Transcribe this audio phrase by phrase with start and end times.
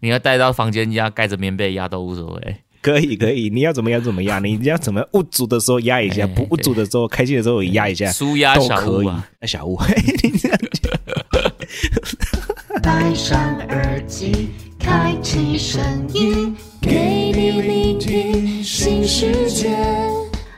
[0.00, 2.56] 你要带到房间压，盖着棉被压都无所谓。
[2.82, 9.78] 可以可以，你要怎么样怎么样，你要怎么不足的时候压一下，不不足的时候开心的时候也压一下，舒压小屋啊，小屋。
[12.82, 13.38] 戴上
[13.68, 15.82] 耳机，开启声
[16.14, 19.76] 音，给你聆听新世界。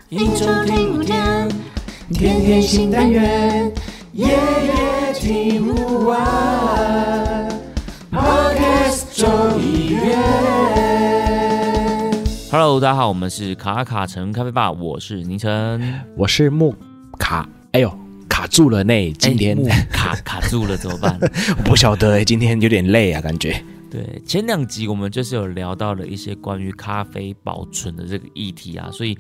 [0.09, 1.49] 一周听五天，
[2.13, 3.73] 天天新单元，
[4.13, 7.32] 夜夜听不完。
[9.23, 10.17] Podcast 周一月。
[12.51, 15.81] Hello，大家好，我们是卡卡城咖啡吧，我是宁晨，
[16.17, 16.75] 我是木
[17.19, 17.97] 卡，哎呦，
[18.29, 19.57] 卡住了呢，今天
[19.91, 21.17] 卡卡住了怎么办？
[21.57, 23.63] 我不晓得，今天有点累啊，感觉。
[23.89, 29.17] 对，前两集我们就是有聊到了一些关于咖啡保存的这个议题啊，所以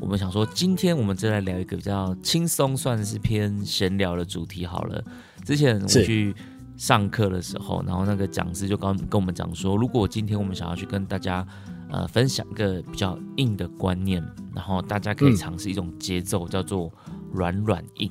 [0.00, 5.02] 我们想说，今天我们就来聊一个比较轻松，算是偏闲聊的主题好了。
[5.46, 6.34] 之前我去
[6.76, 11.46] 上课的时候，然后那个讲师就刚跟我们讲说，如果今天我们想要去跟大家。
[11.88, 14.20] 呃，分享一个比较硬的观念，
[14.52, 16.90] 然后大家可以尝试一种节奏，叫做
[17.32, 18.10] 软软硬，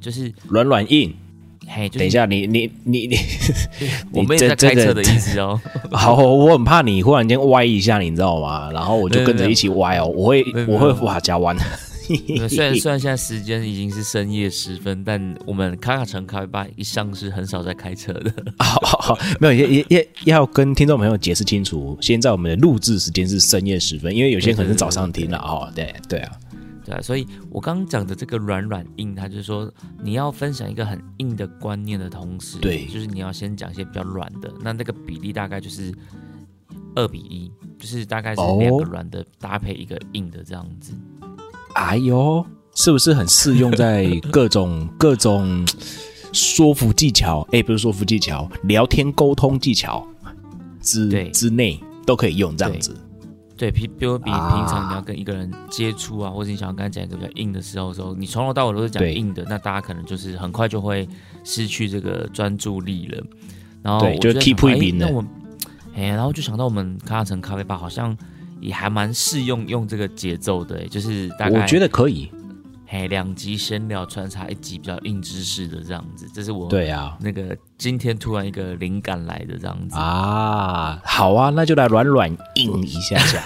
[0.00, 1.12] 就是软软硬。
[1.66, 3.16] 嘿，等一下，你你你你，
[4.14, 5.60] 我们也在开车的意思哦。
[5.90, 8.70] 好，我很怕你忽然间歪一下，你知道吗？
[8.70, 11.56] 然后我就跟着一起歪哦，我会我会哇加弯。
[12.48, 18.32] 虽然 虽然现在时间已经是深夜时分，但我们卡卡城咖啡吧一向是很少在开车的。
[18.58, 25.70] 好好好，没有也也也要跟听众朋友解释清楚，现在我们的录制时间是深夜时分，因为有些可能是早上听了哦。
[25.74, 26.32] 对对啊，
[26.84, 35.94] 对啊，所以我刚刚讲的这个软软硬，它就是说你要分享一个很硬的观念的同时，对，就是你要先讲一些比较软的，那那个比例大概就是
[36.96, 40.92] 二比一，就是大概是两个软的搭配一个硬的这样子。
[41.80, 45.66] 哎呦，是不是很适用在 各种各种
[46.30, 47.40] 说服技巧？
[47.52, 50.06] 哎，不是说服技巧，聊天沟通技巧
[50.82, 52.94] 之之内都可以用这样子。
[53.56, 61.08] 对，比比如比平常你要跟一个人接触啊，或者你想要跟他讲一个比较硬的时候，时候你从头到尾都是讲硬的，那大家可能就是很快就会
[61.44, 63.24] 失去这个专注力了。
[63.82, 65.24] 然后就 keep 一那我
[65.96, 68.16] 哎，然后就想到我们咖城咖啡吧，好像。
[68.60, 72.30] 也还蛮适用用这个节奏的，就是大概我觉得可以，
[72.86, 79.96] 嘿，两集闲聊穿插一集比较硬知识的这样子，这是我对啊，那个今天突然一个灵感来的这样子。
[79.96, 83.42] 啊，好啊，那就来软软硬一下下，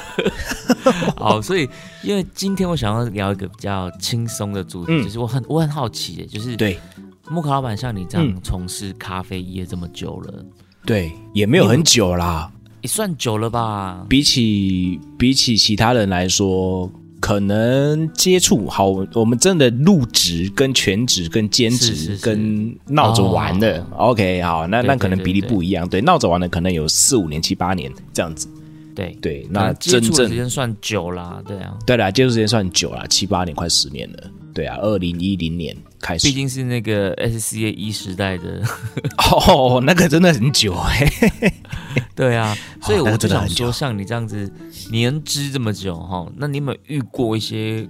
[1.17, 1.69] 好，所以
[2.03, 6.79] 因为今天我想要聊一个比较轻松的主题，就是我很我很好奇，就是对。
[7.27, 10.45] 木卡老板像你这样从事咖啡业这么久了，
[10.85, 12.53] 对，也没有很久啦。
[12.85, 14.05] 也算久了吧？
[14.11, 23.83] 比起比起其他人来说，可能接触好，我们真的入职、跟全职、跟兼职、跟闹着玩的。
[23.97, 25.89] OK，好，那那可能比例不一样。
[25.89, 28.47] 对，闹着玩的可能有四五年、七八年这样子。
[28.95, 34.31] 对对，那真正时间算久啦，对啊，对啦，接触时间算久啦，七八年，快十年了。
[34.55, 38.63] 对啊，二零一零年开始，毕竟是那个 S C A 一时代的
[39.49, 41.11] 哦，那个真的很久哎。
[42.15, 44.49] 对啊，所以我就想说，像你这样子
[44.93, 47.89] 年资这么久哈，那你有没有遇过一些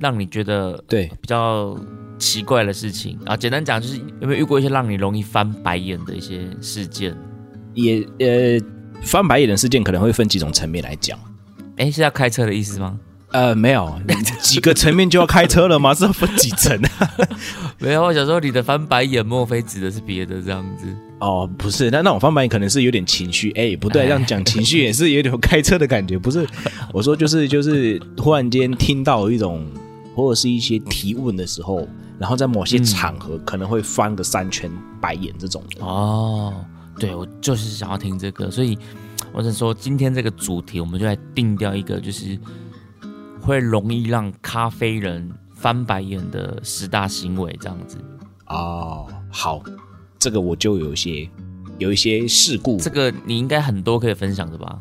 [0.00, 1.78] 让你觉得对比较
[2.18, 3.36] 奇怪的事情啊？
[3.36, 7.14] 简单讲，就是有没有遇过一些让你容易翻白眼的一些事件？
[7.74, 8.58] 也呃，
[9.02, 11.18] 翻白眼的事件可能会分几种层面来讲。
[11.76, 12.98] 哎，是要开车的意思吗？
[13.32, 13.92] 呃，没有
[14.40, 15.92] 几个层面就要开车了吗？
[15.94, 17.10] 是要分几层啊？
[17.80, 20.86] 没有，我想说你的翻白眼，莫非指的是别的这样子？
[21.18, 23.50] 哦，不是，那那种翻白眼可能是有点情绪。
[23.52, 26.16] 哎，不对，这样讲情绪也是有点开车的感觉。
[26.16, 26.46] 不是，
[26.92, 29.66] 我说就是就是忽然间听到一种
[30.14, 31.88] 或者是一些提问的时候，
[32.20, 35.84] 然后在某些场合可能会翻个三圈白眼这种的。
[35.84, 36.54] 哦，
[36.98, 38.78] 对，我就是想要听这个，所以
[39.32, 42.38] 我想说今天这个主题，我们就来定掉一个就是。
[43.40, 47.98] 会容易让咖啡人翻白眼的十大行为，这样子
[48.46, 49.06] 哦。
[49.30, 49.62] 好，
[50.18, 51.28] 这个我就有一些
[51.76, 54.78] 有一些事故，这个你应该很多可以分享的吧？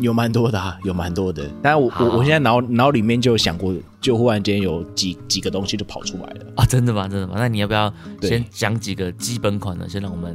[0.00, 1.46] 有蛮多的啊，有蛮多的。
[1.62, 6.64] 但我我我现在脑脑里面就想过，就忽然间有几几个东西就跑出来了啊！
[6.64, 7.06] 真的吗？
[7.06, 7.34] 真的吗？
[7.36, 7.92] 那你要不要
[8.22, 10.34] 先讲几个基本款的，先让我们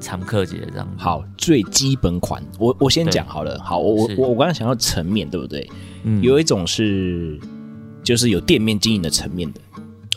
[0.00, 0.88] 常客节这样？
[0.96, 3.60] 好，最基本款，我我先讲好了。
[3.62, 5.68] 好，我我我我刚才想要层面对不对？
[6.04, 6.22] 嗯。
[6.22, 7.38] 有一种是，
[8.02, 9.60] 就是有店面经营的层面的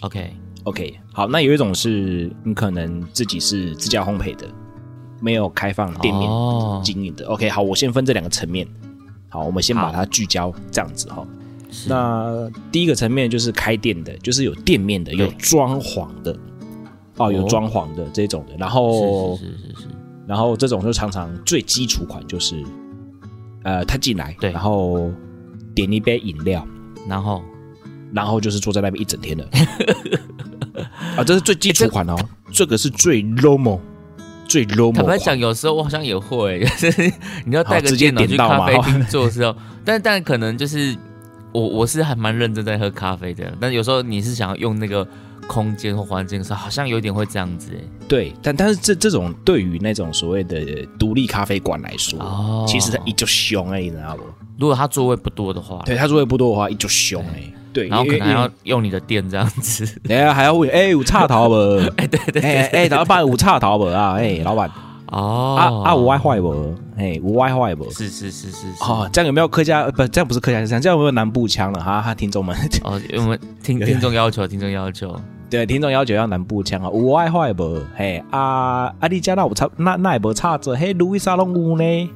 [0.02, 0.34] ，OK。
[0.64, 4.48] OK，好，那有一种是你可能自己是自家烘焙的，
[5.20, 6.30] 没有开放店面
[6.82, 8.66] 经营的，OK，好，我先分这两个层面，
[9.28, 11.28] 好，我们先把它聚焦这样子哈。
[11.86, 16.34] 那第一个层面就是开店的，就是有店面的，有装潢的，
[17.18, 19.88] 哦，有装潢的这种的，然后是是是是，
[20.28, 22.64] 然后这种就常常最基础款就是，
[23.64, 24.52] 呃，他进来，对。
[24.52, 25.12] 然后
[25.76, 26.68] 点一杯饮料，
[27.08, 27.42] 然后？
[28.14, 29.44] 然后就是坐在那边一整天的。
[31.18, 32.16] 啊，这是最基础款哦，
[32.52, 33.80] 这个是最 low
[34.48, 35.40] 最 low 坦白讲，款。
[35.40, 37.12] 有时候我好像也会， 就是
[37.44, 40.96] 你要带个电脑去咖啡厅做的时候，但但可能就是
[41.52, 45.08] 我我是还蛮认真在喝咖啡的，但有时候你是想要用那个
[45.44, 47.84] 空间或环境的时候，好像有点会这样子哎。
[48.08, 54.24] 对，但但是这这种对于那种所谓的独立咖啡馆来说，哦其实它一就凶哎、你知道不？
[54.60, 59.86] 如果他座位不多的话，对，他座位不多的话，一就凶哎、对，然后可能还要用你的店这样子。
[60.04, 61.56] 等一下还要问，哎、有插头不？
[61.98, 64.14] 哎，对对哎哎，老板有插头不啊？
[64.14, 64.70] 哎、老板，
[65.14, 65.56] 哦
[65.86, 66.76] 啊啊，有 WiFi 不？
[66.98, 67.90] 哎，有 WiFi 不？
[67.92, 69.82] 是是是是是哦，这样有没有客家？
[69.84, 71.80] 呃不，这样不是客家腔，这样有没有南部腔了？
[71.80, 75.16] 哈哈，听众们，哦，我们听 听众要求，听众要求，
[75.50, 77.80] 对，听众要求要南部腔啊，有 WiFi 不？
[77.96, 82.10] 嘿，啊啊，你家那有差，那那也不差着，嘿，路易莎拢有呢，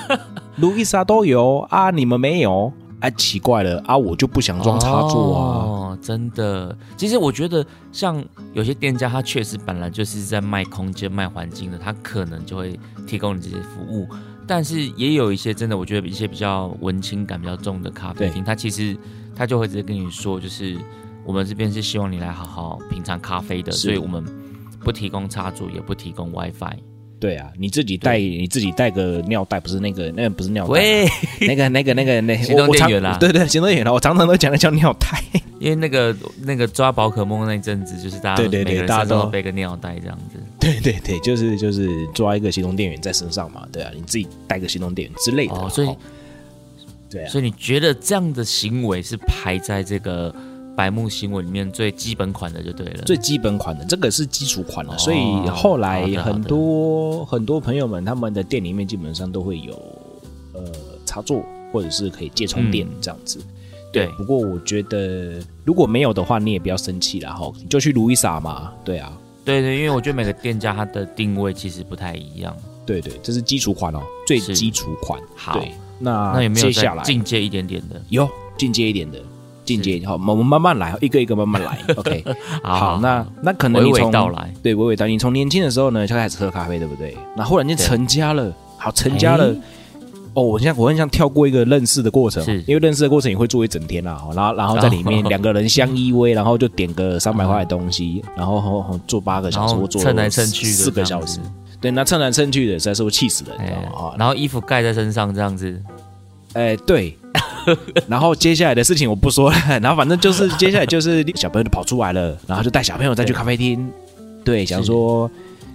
[0.56, 2.72] 路易莎都有啊，你们没有？
[3.00, 5.42] 啊，奇怪了啊，我就不想装插座啊。
[5.64, 6.76] 哦，真的。
[6.96, 14.08] 其实我觉得，像有些店家，他确实本来就是在卖空间、卖环境的，他可能就会提供你这些服务。
[14.46, 18.96] 但是也有一些真的，我觉得一些比较文青感比较重的咖啡厅，他其实
[19.36, 20.76] 他就会直接跟你说，就是
[21.24, 24.24] 我们这边是希望你来好好品尝咖啡的，所以我们
[24.80, 26.87] 不提供插座，也不提供 WiFi。
[27.20, 31.08] 对啊，你自己带，你自己带个尿袋，不是那个，那个不是尿袋啊，喂，
[31.46, 35.22] 那个那个那个那 行动电源啦对对，行动电源啦，我常常都讲的叫尿袋。
[35.58, 40.38] 因为那个那个抓宝可梦那一阵子，就是大家都对对对大家都身上都背个尿袋这样子。
[40.60, 45.54] 对对对，就是就是抓一个行动电源在身上嘛，对啊，你自己带个行动电源之类的。
[45.54, 45.88] 哦，所以
[47.10, 50.32] 对啊，所以你觉得这样的行为是排在这个
[50.78, 53.02] 白木行为里面最基本款的就对了。
[53.04, 59.72] 最基本款的这个是基础款了，哦所以后来很多很多朋友们他们的店里面基本上都会有
[60.52, 60.62] 呃
[61.04, 61.42] 插座
[61.72, 63.40] 或者是可以借充电嗯这样子。
[63.92, 72.56] 对不过我觉得如果没有的话，你也不要生气啦哈，你就去卢伊莎嘛，对啊，对对，因为我觉得每个店家它的定位其实不太一样。
[72.86, 75.20] 对对，这是基础款哦，最基础款。
[75.34, 75.60] 好，
[75.98, 78.00] 那那有没有再接下来进阶一点点的？
[78.10, 79.18] 有进阶一点的，
[79.68, 81.78] 进阶好，我们慢慢来，一个一个慢慢来。
[81.96, 82.24] OK，
[82.62, 84.50] 好，那那可能你从道来。
[84.62, 87.14] 对娓娓道，你从年轻的时候呢就开始喝咖啡，对不对？
[87.36, 89.56] 那忽然间成家了，好成家了哎。
[90.34, 101.40] 哦，我像我很像跳过一个认识的过程，因为认识的过程也会做一整天啦，哦然后然后在里面哦两个人相依偎，然后就点个三百块的东西，然后做八个小时，然后或做蹭来蹭去的四个小时，
[101.80, 103.74] 对，那蹭来蹭去的实在是会气死人，你知
[104.16, 105.78] 然后衣服盖在身上这样子，
[106.54, 107.18] 哎，对。
[108.08, 113.88] 然后接下来的事情我不说了， 然后反正就是接下来就是小朋友就跑出来了，然后就带小朋友再去咖啡厅，
[114.44, 115.30] 对，想说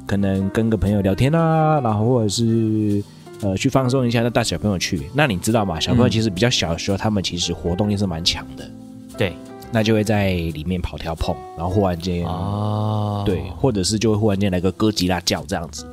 [0.06, 3.04] 可能跟个朋友聊天啊，然后或者是
[3.42, 5.02] 呃去放松一下，那带小朋友去。
[5.14, 5.80] 那你知道吗？
[5.80, 8.70] 小朋友嗯其实比较小的时候，他们其实活动力是蛮强的，
[9.18, 9.34] 对
[9.72, 15.84] 那就会在里面跑跳碰，然后忽然间、哦，对，或者是就会忽然间来个哥吉拉叫这样子。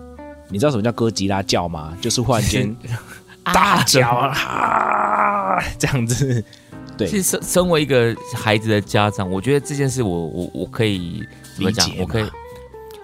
[0.51, 1.97] 你知道什么叫哥吉拉叫吗？
[2.01, 2.77] 就是忽然间
[3.55, 5.40] 大叫啊，
[5.79, 6.43] 这样子。
[6.97, 11.25] 对其实身身为一个孩子的家长，我觉得这件事我我我可以
[11.55, 12.25] 怎么讲我可以，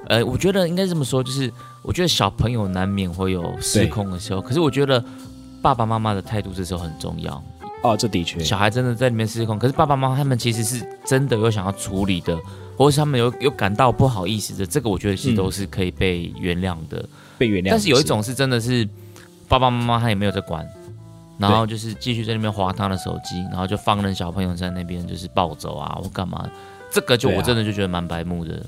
[0.08, 1.50] 呃，我觉得应该这么说，就是
[1.82, 5.02] 我觉得小朋友难免会有失控的时候，可是我觉得
[5.62, 7.42] 爸爸妈妈的态度这时候很重要。
[7.82, 12.37] 哦，这的确小孩真的在里面失控，可是爸爸妈妈他们其实是真的有想要处理的，
[12.76, 17.09] 或是他们有有感到不好意思的，这个我觉得其实都是可以被原谅的。
[17.38, 17.70] 被原谅。
[17.70, 18.87] 但是有一种是真的是
[19.49, 20.66] 爸爸妈妈他也没有在管，
[21.38, 26.49] 然后就是继续在那边划他的手机，然后就放任小朋友在那边就是暴走啊或干嘛，
[26.90, 28.64] 这个就我真的就觉得蛮白目的。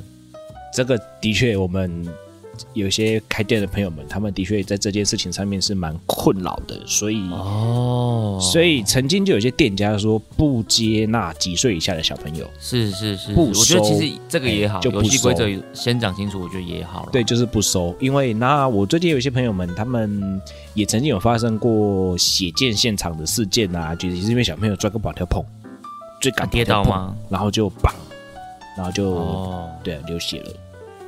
[0.75, 2.07] 这个的确，我们
[2.75, 7.29] 有些开店的朋友们，他们的确在这件事情上面是蛮困扰的，所以。
[7.31, 17.11] 哦，所以曾经就有些店家说不接纳几岁以下的小朋友，是是是，不我觉得其实这个也好，哎就不游戏规收则先讲清楚，我觉得也好了。
[17.13, 17.95] 对，就是不收。
[18.01, 20.41] 因为那我最近有一些朋友们，他们
[20.75, 25.45] 也曾经有发生过血溅现场的事件啊，就是因为小朋友抓个保跳碰，
[26.21, 27.15] 追赶啊跌倒吗？
[27.29, 27.95] 然后就绑，
[28.77, 30.53] 然后就、哦，对啊流血了，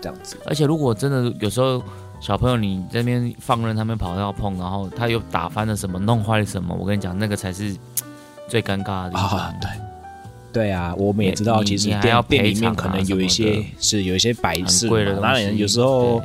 [0.00, 0.36] 这样子。
[0.46, 1.82] 而且如果真的有时候
[2.20, 7.74] 小朋友你在那边放任他们跑要碰，然后他又打翻了什么，弄坏了什么，我跟你讲，那个才是
[8.48, 9.38] 最尴尬的地方。
[9.38, 9.70] 啊，对，
[10.52, 16.20] 对啊，我们也知道，其实你还要店店里面可能有一些是有一些摆饰很贵的嘛，当然有时候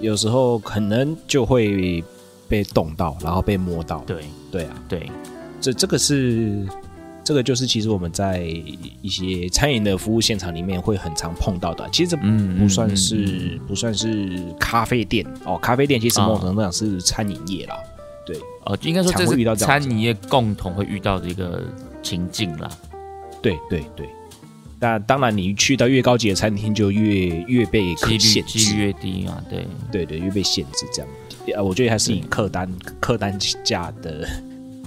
[0.00, 2.02] 有时候可能就会
[2.48, 3.98] 被冻到，然后被摸到。
[4.06, 5.10] 对对啊，对，
[5.60, 6.64] 这这个是
[7.24, 8.40] 这个就是其实我们在
[9.00, 11.88] 一些餐饮的服务现场里面会很常碰到的。
[11.90, 17.76] 其实这嗯不算嗯是、不算是咖啡店哦，咖啡店其实某种程度上是餐饮业啦。
[18.26, 21.62] 对哦，应该说这是餐饮业共同会遇到的一个
[22.02, 22.70] 情境啦。
[23.42, 24.08] 对对对。
[24.80, 31.10] 那当然，你去到越高级的餐厅，就越越被限制，几率越低嘛，对，对对，越被限制这样。
[31.54, 34.28] 呃，我觉得还是以客单客单价的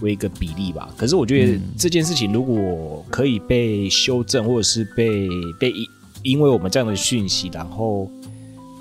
[0.02, 0.90] 为一个比例吧。
[0.98, 5.28] 可是我觉得嗯这件事情如果可以被修正，或者是被
[5.60, 5.88] 被因
[6.24, 8.10] 因为我们这样的讯息，然后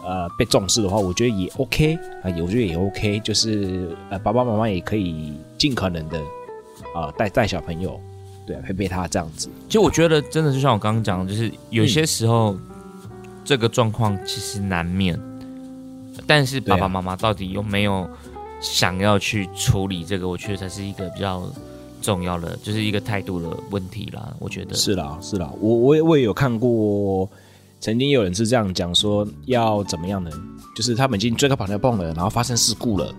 [0.05, 3.21] 呃被重视的话，我觉得也 OK 啊，也我觉得也 OK。
[3.21, 6.19] 就是呃爸爸妈妈也可以尽可能的
[6.95, 8.01] 啊带带小朋友，
[8.47, 9.49] 对啊，陪陪他这样子。
[9.69, 12.57] 其实我觉得真的就像我刚刚讲的，就是有嗯些时候、
[13.45, 15.19] 这个状况其实难免，
[16.27, 18.09] 但是爸爸妈妈到底有没有
[18.73, 21.49] 想要去处理这个，我觉得才是一个比较
[22.03, 24.35] 重要的，就是一个态度的问题啦。
[24.39, 27.29] 我觉得是啦，是啦，我我也我也有看过，
[27.81, 30.31] 曾经有人是这样讲说要怎么样呢？
[30.75, 33.15] 就是他们已经追到跑跳蹦了，然后发生事故了，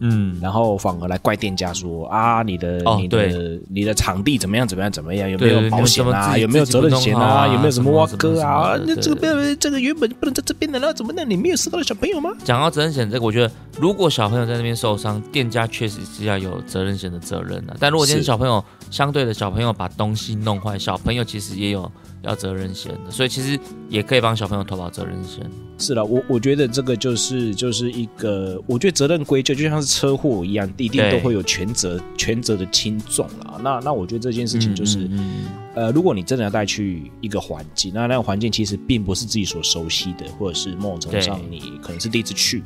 [0.00, 6.36] 嗯，然后反而来怪店家说啊，你的、哦你的你的场地怎么样怎么样怎么样，有没有保险啊？
[6.36, 8.76] 有没有责任险啊有没有什么挖哥啊？
[8.86, 12.30] 那这个不这个原本不能在这边的，那怎么那你没有伤到小朋友吗？
[12.44, 17.76] 讲到责任险这个，我觉得如果小朋友在那边受伤，店家确实是要有责任险的责任的。
[17.78, 21.90] 但如果今天小朋友相对的小朋友把东西弄坏，小朋友其实也有
[22.26, 25.48] 要责任险的，所以其实也可以帮小朋友投保责任险。
[25.78, 33.60] 是了，我我觉得这个就是就是一个，我觉得责任归咎就像是车祸一样，一定都会有全责全责的轻重啦。
[33.62, 35.00] 那那我觉得这件事情就是。
[35.00, 42.62] 嗯嗯呃，如果你真的要带去一个环境，那那个环境其实并不是自己所熟悉的，或者是某种程度上你可能是第一次去，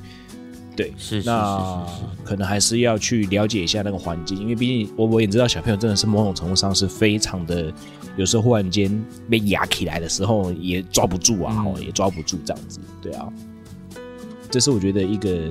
[0.77, 1.85] 对，是是那
[2.23, 7.73] 可能还是要去了解一下那个环境，因为毕竟我我也知道小朋友真的是某种程度上是非常的，
[8.17, 13.33] 有时候忽然间被压起来的时候也抓不住啊，嗯吼、也抓不住这样子，对啊，
[14.51, 15.49] 这是我觉得一个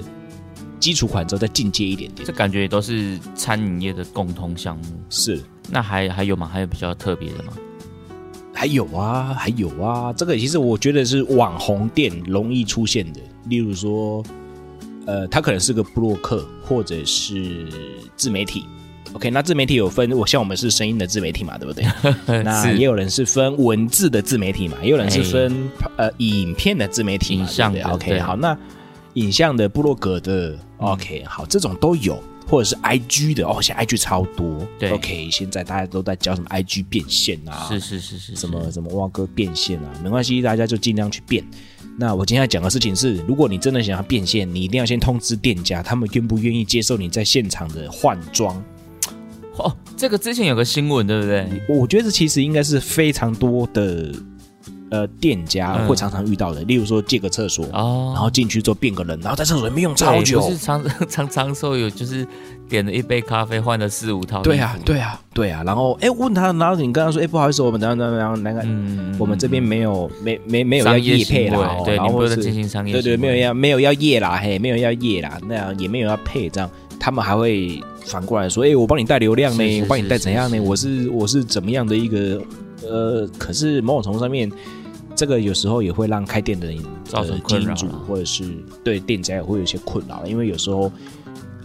[0.79, 4.83] 基础款之后再进阶一点点这，感觉也都是餐饮业的共同项目。
[5.09, 5.41] 是。
[5.71, 6.47] 那还还有吗？
[6.47, 7.53] 还有比较特别的吗？
[8.53, 14.23] 还有啊，还有啊，这个其实我觉得是网红店容易出现的，例如说，
[15.05, 17.67] 呃，他可能是个布洛克或者是
[18.15, 18.65] 自媒体。
[19.13, 21.85] OK，那自媒体有分，我像我们是声音的自媒体嘛，对不对？
[22.43, 28.57] 那也有人是分文字的自媒体嘛，也有人是分、呃影片的自媒体嘛，影像对对？OK，好，那
[29.15, 41.43] 影像的、部落格的，OK，好，这种都有，或者是 IG 的，哦，现在 IG 超多，对，OK，现在大家都在教什么 IG 变现啊，是是是是，什么什么蛙哥变现啊，没关系，大家就尽量去变。
[41.97, 48.63] 那我今天要讲的事情是，如果你真的想要变现，你一定要先通知店家，他们愿不愿意接受你在现场的换装。
[49.63, 51.47] 哦，这个之前有个新闻，对不对？
[51.67, 54.11] 我觉得这其实应该是非常多的
[54.91, 60.49] 呃店家嗯会常常遇到的，例如说借个厕所，哦，然后进去之后变个人，然后在厕所里面用超对久不。
[60.49, 62.25] 是常常常说有就是
[62.67, 64.41] 点了一杯咖啡换了四五套。
[64.41, 65.63] 对啊，对啊，对啊。
[65.65, 68.61] 然后哎，问他，然后你跟他说，哎，不好意思，我们等下等下等下那个。
[68.63, 80.59] 嗯，我们这边没有没没没有要商业业配啦，对，然后是你不能进行商业对对，没有要没有要夜啦，嘿，没有要夜啦，那样也没有要配，这样他们还会反过来说，哎、我帮你带流量呢，我帮你带怎样呢？
[80.59, 82.41] 我是我是怎么样的一个
[82.83, 84.51] 呃，可是某种程度上面，
[85.15, 87.75] 这个有时候也会让开店的人造成困扰
[88.07, 88.43] 或者是
[88.83, 90.91] 对店家也会有一些困扰，因为有时候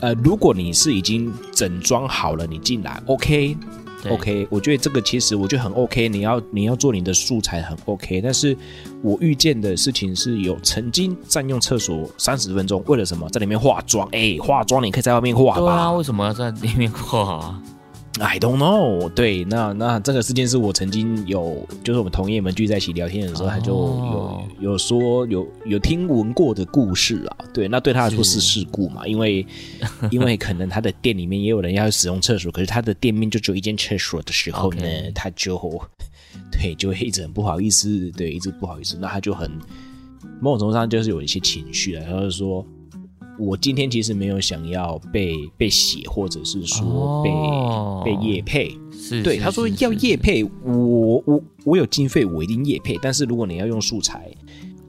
[0.00, 8.56] 呃，如果你是已经整装好了，你进来，OK，对 OK，我觉得这个其实我觉得很 OK，你要你要做你的素材很 OK，但是
[9.02, 13.28] 我遇见的事情是有曾经占用厕所三十分钟，为了什么？
[13.30, 17.62] 在里面化妆，哎，化妆你可以在外面化对啊，为什么要在里面化啊？
[18.20, 19.08] ？I don't know。
[19.08, 27.36] 对，那那这个事件是我曾经有，就是我们同业们聚在一起聊天的时候，他就有哦有说有有听闻过的故事啊。
[27.52, 29.46] 对，那对他来说是是事故嘛，因为
[30.10, 34.82] 因为可能他的店里面也有人要使用厕所，可是他的店面就只有一间厕所的时候呢
[35.14, 35.58] 他就
[36.52, 39.50] 对就会一直很不好意思，对，一直不好意思，那他就很
[40.40, 42.64] 某种程度上就是有一些情绪啊，他就说。
[43.38, 48.02] 我今天其实没有想要被被写，或者是说被、哦。
[48.04, 52.98] 被业配，是，对，是他说要业配，我我我有经费，我一定业配。
[53.00, 54.30] 但是如果你要用素材，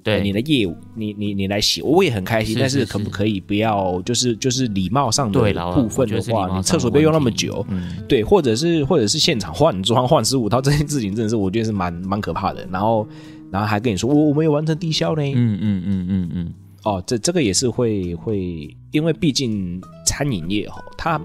[0.03, 0.15] 对。
[0.15, 2.55] 呃你的业务，你你你来写，我也很开心。
[2.55, 5.39] 是但是可不可以不要，就是就是礼貌上的
[5.73, 12.67] 部分的话，你厕所不要用那么久，嗯，对，或者是或者是现场换装换十五套这件事情，真的是我觉得是蛮蛮可怕的。
[12.69, 13.07] 然后
[13.49, 16.53] 然后还跟你说，我我没有完成低消呢，嗯嗯嗯嗯嗯，
[16.85, 21.19] 哦，这这个也是会会，因为毕竟餐饮业哈，它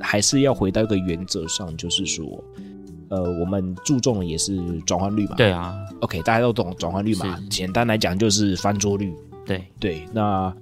[0.00, 2.24] 还是要回到一个原则上，就是说，
[3.08, 5.34] 呃，我们注重的也是转换率嘛。
[5.34, 7.48] 对啊，，OK，大家都懂转换率嘛是。
[7.48, 9.12] 简单来讲就是翻桌率。
[9.44, 10.54] 对，对，那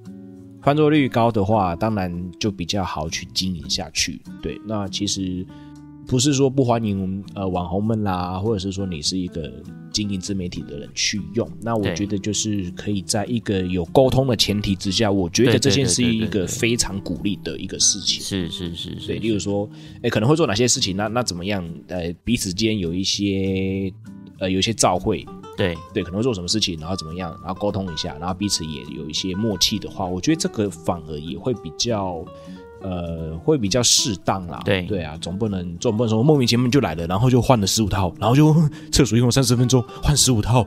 [0.62, 4.20] 翻桌率高的话，当然就比较好去经营下去。
[4.40, 5.46] 对，那其实
[6.08, 9.52] 不是说不欢迎呃网红们啦，或者是说你是一个
[9.92, 11.46] 经营自媒体的人去用。
[11.60, 18.22] 那我觉得就是可以在一个有沟通的前提之下，我觉得这件对是一个非常鼓励的一个事情。
[18.22, 19.68] 是是是是，对，例如说，
[20.02, 20.96] 哎，可能会做哪些事情？
[20.96, 21.62] 那那怎么样？
[21.88, 23.92] 呃，彼此间有一些
[24.38, 25.26] 呃有一些照会，
[25.58, 32.24] 对对，可能会做什么事情，然后怎么样，然后沟通一下，然后彼此也有一些默契的话，我觉得这个反而也会比较，
[32.80, 34.60] 呃，会比较适当啦。
[34.64, 34.82] 对。
[34.82, 38.54] 对啊，总不能总不能说莫名其妙就来了，然后就换了十五套，然后就
[38.92, 40.66] 厕所用了三十分钟换十五套，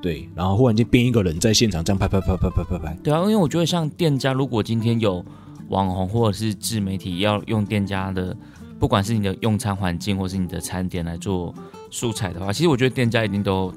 [0.00, 5.24] 对，然后忽然间变一个人在现场这样拍拍拍拍拍拍拍，对啊，因为我觉得像店家，如果今天有
[5.68, 8.36] 网红或者是自媒体要用店家的，
[8.78, 11.54] 不管是你的用餐环境或是你的餐点来做
[11.90, 13.72] 素材的话，其实我觉得店家一定都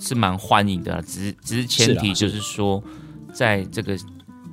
[0.00, 2.82] 是蛮欢迎的啦，只是只是前提就是说，
[3.32, 3.96] 在这个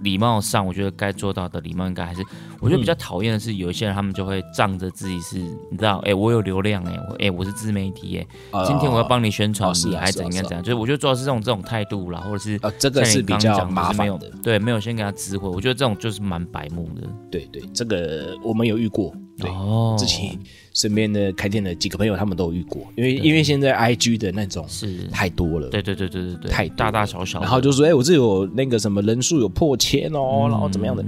[0.01, 2.21] 礼貌上，我觉得该做到的礼貌应该还是，
[2.63, 5.37] 我觉得比较讨厌的是有一些人他们就会仗着自己是，
[5.69, 14.31] 你知道，哎、我有流量、哎，我哎、我是自媒体、哎、呃今天我要帮你宣传，你还怎样怎样，就是我觉得主要是这种这种态度啦，或者是呃，这个是比较麻烦的。
[14.41, 17.07] 对，没有先给他知会，我觉得这种就是蛮白目的。
[17.29, 19.95] 对对，这个我们有遇过，对，哦。
[19.97, 20.39] 自己
[20.73, 31.03] 身边的开店的几个朋友他们都有遇过，因为因为现在 IG 的那种是，太多了，对对对对对对，太大大小小，然后就说，哎、我这有那个什么人数有破千哦，然后怎么样的？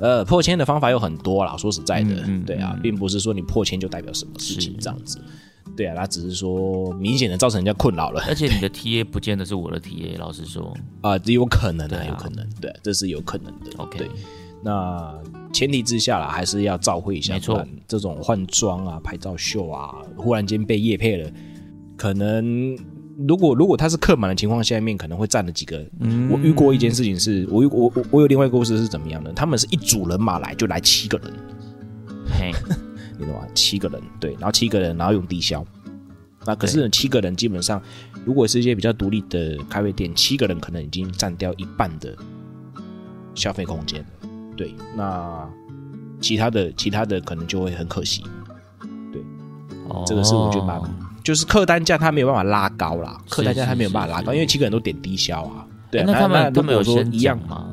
[0.00, 2.14] 呃，破千的方法有很多啦，说实在的，
[2.46, 2.80] 对啊，嗯。
[2.82, 5.20] 并不是说你破千就代表什么事情这样子，
[5.76, 8.68] 对啊，他只是说明显的造成人家困扰了而且你的。
[8.70, 14.08] TA 不见得是我的 TA，老实说， 啊、有可能的、啊有可能，对，这是有可能的 OK 对。
[14.62, 15.14] 那
[15.52, 17.64] 前提之下啦，还是要照会一下，没错。
[17.86, 21.30] 这种换装啊、拍照秀啊，忽然间被夜配了，
[21.96, 22.76] 可能
[23.26, 25.84] 如果如果他是客满的情况下面，可能会占了几个。
[26.00, 29.32] 嗯我遇过一件事情是，我遇我我我有另外一个故事是怎么样的？
[29.32, 31.32] 他们是一组人马来，就来七个人，
[32.38, 32.52] 嘿，
[33.18, 33.40] 你懂吗？
[33.54, 35.64] 七个人，对，然后七个人，然后用低消。
[36.46, 37.82] 那可是呢七个人基本上，
[38.24, 42.16] 如果是一些比较独立的咖啡店，七个人可能已经占掉一半的
[43.34, 44.28] 消费空间了。
[44.56, 45.48] 对，那
[46.20, 48.22] 其他的其他的可能就会很可惜。
[49.88, 50.80] 哦这个是我觉得蛮，
[51.28, 55.66] 就是客单价它没有办法拉高啦，客单价它没有办法拉高，因为七个人都点低消啊。
[55.90, 57.66] 对啊，那他们他们有先说一样讲，吗？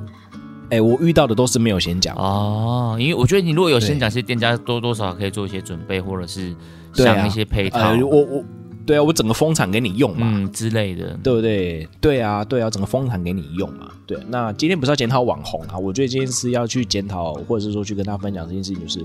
[0.69, 2.13] 哎，我遇到的都是没有先讲。
[2.17, 6.53] 哦，因为我觉得你如果有先讲，其实店家多多少少可以做一些准备，或者是
[6.93, 8.43] 对啊想一些配套，呃，我我
[8.85, 11.87] 对啊，我整个风场给你用嘛，嗯之类的，对不对？
[12.01, 13.87] 对啊，对啊，整个风场给你用嘛。
[14.05, 18.99] 对，那今天不是要检讨网红啊，我觉得今天是要去检讨，或者是说去跟他分享这件事情，就是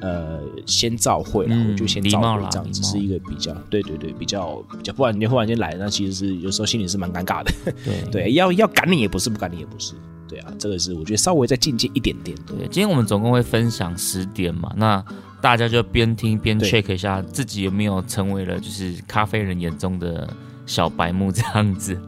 [0.00, 7.52] 呃，先照会啦，嗯我就先照礼貌这样子是一个比较，对对对，比较比较，不然你忽然间来，那其实是有时候心里是蛮尴尬的。
[7.84, 9.94] 对 对，要要赶你也不是，不赶你也不是。
[10.28, 12.36] 对啊，这个是我觉得稍微再进阶一点点。
[12.46, 15.04] 对，今天我们总共会分享十点嘛，那
[15.40, 20.28] 大家就边听边 check 一下自己有没有成为了就是咖啡人眼中的
[20.66, 22.00] 小白目这样子。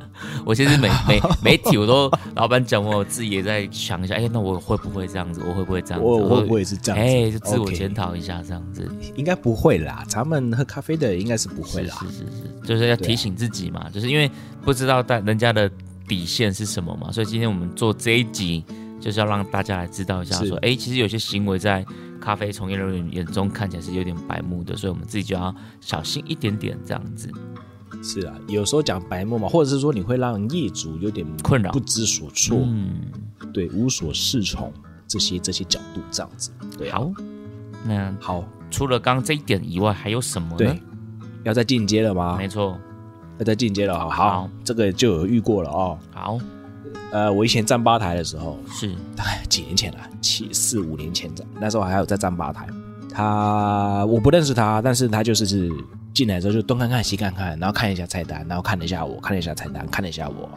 [0.44, 5.40] 我其实每每每题我都老板讲我，自己也在想一下，哎，那我会不会这样子？
[5.46, 6.06] 我会不会这样子？
[6.06, 7.04] 我我会不会是这样子？
[7.04, 8.88] 哎，就自我检讨一下这样子。
[9.16, 11.96] 应该不会啦，咱们喝咖啡的应该是不会啦。
[12.00, 14.30] 是是是是，就是要提醒自己嘛，就是因为
[14.62, 15.70] 不知道大人家的
[16.06, 18.64] 底线是什么嘛，所以今天我们做这一集
[19.00, 21.84] 就是要让大家来知道一下是说，哎，其实有些行为在
[22.20, 27.28] 咖啡从业人员眼中看起来是有点白目的，所以我们自己就要小心一点点这样子。
[28.02, 33.00] 是啊，有时候讲白目嘛，或者是说你会让业主有点困扰不知所措，嗯，
[33.52, 34.72] 对，无所适从
[35.06, 36.50] 这些这些角度这样子。
[36.76, 37.12] 对啊，好，
[37.86, 40.80] 那好，除了刚刚这一点以外，还有什么呢对？，
[41.44, 42.48] 要再进阶了吗没？
[42.48, 42.76] 错，
[43.38, 44.10] 要再进阶了啊。
[44.10, 45.98] 好好，这个就有遇过了哦。
[46.12, 46.38] 好，
[47.12, 52.66] 呃，我以前站吧台的时候，是大概几年前了，七四五年前的，那时候还有在站吧台。
[53.14, 55.70] 他我不认识他，但是他就是是
[56.14, 60.48] 进来之后就东看看西看看，然后看一下菜单，然后看了一下我，看了一下菜单，看了一下我，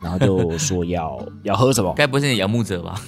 [0.00, 1.92] 然后就说要要喝什么。
[1.96, 3.00] 该不是你仰慕者吧？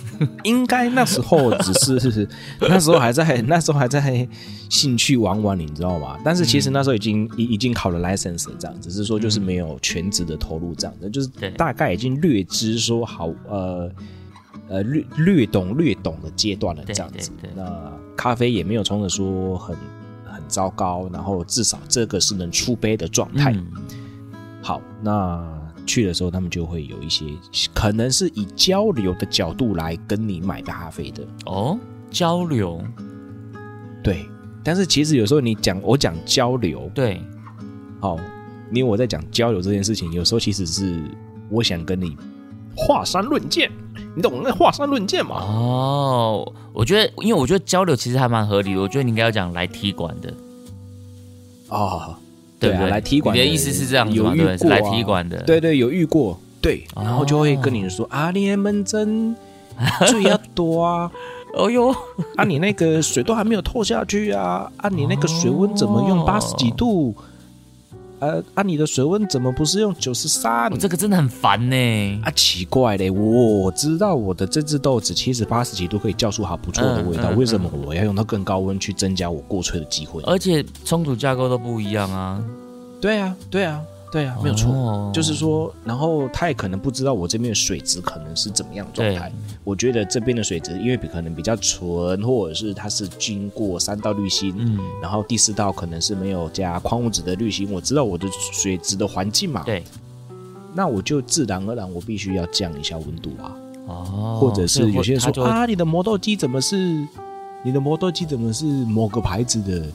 [0.45, 2.29] 应该那时候只是
[2.61, 4.27] 那时候还在那时候还在
[4.71, 6.19] 兴趣玩玩，你知道吗？
[6.25, 13.91] 但是其实那时候已经已、已经考了 license 了这样，只是说就是没有全职的投入这样的，就是对大概已经略知说好呃
[14.69, 17.31] 呃略略懂略懂的阶段了这样子。
[17.55, 19.77] 那咖啡也没有冲的说很很
[20.47, 23.53] 糟糕，然后至少这个是能出杯的状态。
[23.53, 23.67] 嗯
[24.63, 25.47] 好，那
[25.87, 27.25] 去的时候他们就会有一些
[27.73, 31.25] 可能是以交流的角度来跟你买咖啡的。
[31.45, 31.79] 哦，
[32.11, 32.83] 交流，
[34.03, 34.29] 对，
[34.65, 37.23] 但是其实有时候你讲我讲交流，对，
[38.01, 38.19] 哦，
[38.73, 41.01] 因为我在讲交流这件事情，有时候其实是
[41.49, 42.17] 我想跟你
[42.77, 43.71] 华山论剑，
[44.15, 45.37] 你懂那华山论剑吗？
[45.41, 48.81] 哦，我觉得，因为我觉得交流其实还蛮合理的。
[48.81, 50.33] 我觉得你应该要讲来踢馆的，
[51.71, 52.15] 哦，
[52.61, 52.87] 对不对？
[52.87, 54.35] 啊来踢馆你的意思是这样子吗？
[54.37, 55.43] 对，来踢馆的。
[55.43, 59.35] 对对，有遇过，对，哦然后就会跟你说、啊，你的门针
[60.07, 61.11] 最要多啊，
[61.57, 61.95] 哦哟，
[62.37, 67.15] 啊，你那个水都还没有透下去啊，啊，你那个水温怎么用哦八十几度？
[68.19, 70.77] 呃，啊，你的水温怎么不是用九十三我？
[70.77, 72.21] 这个真的很烦呢。
[72.25, 80.23] 啊，奇怪嘞，我知道我的这只豆子其实八十几度可以叫出好不错的味道，嗯嗯为什么我要用到更高温去增加我过萃的机会？
[80.23, 82.43] 而且冲煮架构都不一样啊，
[83.01, 84.73] 对啊，对啊，对啊，没有错。
[84.73, 89.33] 哦就是说，然后他也可能不知道我这边的水质可能是怎么样的状态。
[89.65, 97.71] 我觉得这边的水质，因为比可能比较纯，或者是它是经过三道滤芯，嗯，然后第四道可能是没有加矿物质的滤芯。
[97.73, 99.83] 我知道我的水质的环境嘛，对，
[100.75, 103.57] 那我就自然而然我必须要降一下温度啊。
[103.87, 106.77] 哦，或者是有些人说啊，你的磨豆机怎么是？
[107.65, 109.87] 你的磨豆机怎么是某个牌子的？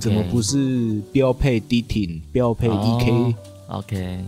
[0.00, 3.34] 怎么不是标配 D 挺、标配 EK？、哦
[3.68, 4.24] OK，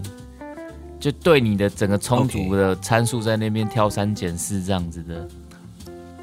[0.98, 5.28] 就对你的整个充足的参数在那边挑三拣四这样子的。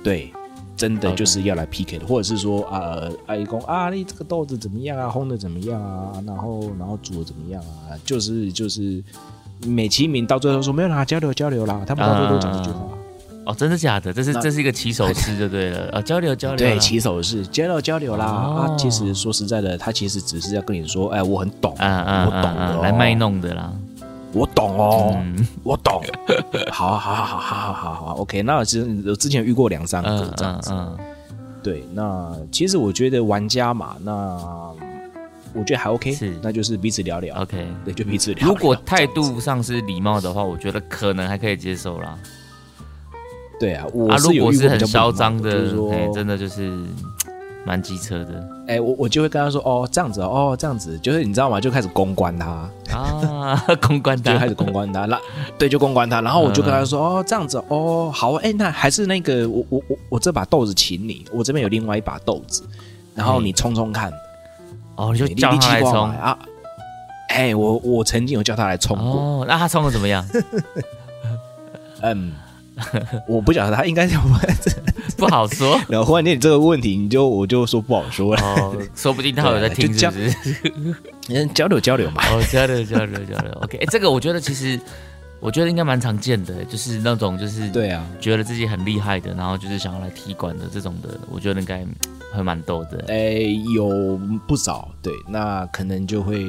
[0.03, 0.32] 对，
[0.75, 5.10] 真的就是要来 PK 的，或者是说啊，阿姨公啊，你这个豆子怎么样啊？
[5.10, 6.13] 烘的怎么样啊？
[6.25, 7.97] 然后然后煮的怎么样啊？
[8.06, 9.03] 就是就是
[9.65, 12.96] 美其名到最后说没有啦，交流交流啦，他们到最后都讲这句话。
[13.47, 14.12] 哦，真的假的？
[14.12, 16.57] 这是这是一个骑手式就对了啊，交流交流。
[16.57, 18.25] 对，骑手式交流交流啦。
[18.25, 23.71] 啊，其实说实在的，他其实只是要跟你说，哎，我很懂，我懂，来卖弄的啦。
[24.33, 25.17] 我懂哦，
[25.63, 26.03] 我懂。
[26.69, 28.41] 好，好，好，好，好，好，好，OK。
[28.43, 30.71] 那其实我之前遇过两三个这样子。
[31.63, 34.12] 对，那其实我觉得玩家嘛，那
[35.53, 37.41] 我觉得还 OK，是那就是彼此聊聊。
[37.41, 38.47] OK，对，就彼此聊。
[38.47, 42.17] 如果态度上是礼貌的话，我觉得可能还可以接受啦。
[43.60, 45.72] 对啊，我啊，如果是很嚣张的
[46.13, 46.86] 真的就是嘖
[47.65, 51.60] 蛮机车的哎，我我就会跟他说，哦，这样子哦，哦，这样子，就是你知道吗？
[51.60, 55.20] 就开始公关他，啊， 公关他就开始公关他，那
[55.58, 62.63] 对，就公关他，然后我就跟他说，哦，这样子哦，好，哎，那还是那个，我我我我这把豆子请你，我这边有另外一把豆子，
[63.15, 64.12] 然后你冲冲看，
[64.96, 66.38] 哦，你就你叫他来冲啊。
[67.30, 70.26] 哎，我我曾经有叫他来冲过，哦，那他冲的怎么样？
[72.02, 72.32] 嗯，
[73.28, 74.18] 我不晓得他应该是，
[75.18, 75.80] 不好说。
[75.90, 78.36] 然后忽然间你这个问题，你就我就说不好说。
[78.36, 80.96] 了，哦，说不定他有在听，对是不是？
[81.30, 84.80] 嗯，交流交流嘛，哦，交流交流交流，OK，哎，这个我觉得其实
[85.39, 91.88] 我觉得应该蛮常见的，就是那种就是对啊，觉得自己很厉害的，然后就是想要来踢馆的这种的，我觉得应该嘖
[92.34, 93.06] 会蛮多的。
[93.08, 96.43] 诶，有不少，对，那可能就会，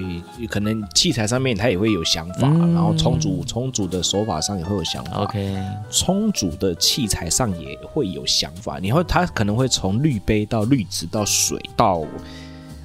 [0.48, 2.74] 可能器材上面他也会有想法，嗯。
[2.74, 5.18] 然后充足充足的手法上也会有想法。
[5.18, 12.04] OK，充足的器材上也会有想法，你会他可能会从滤杯到滤纸到水到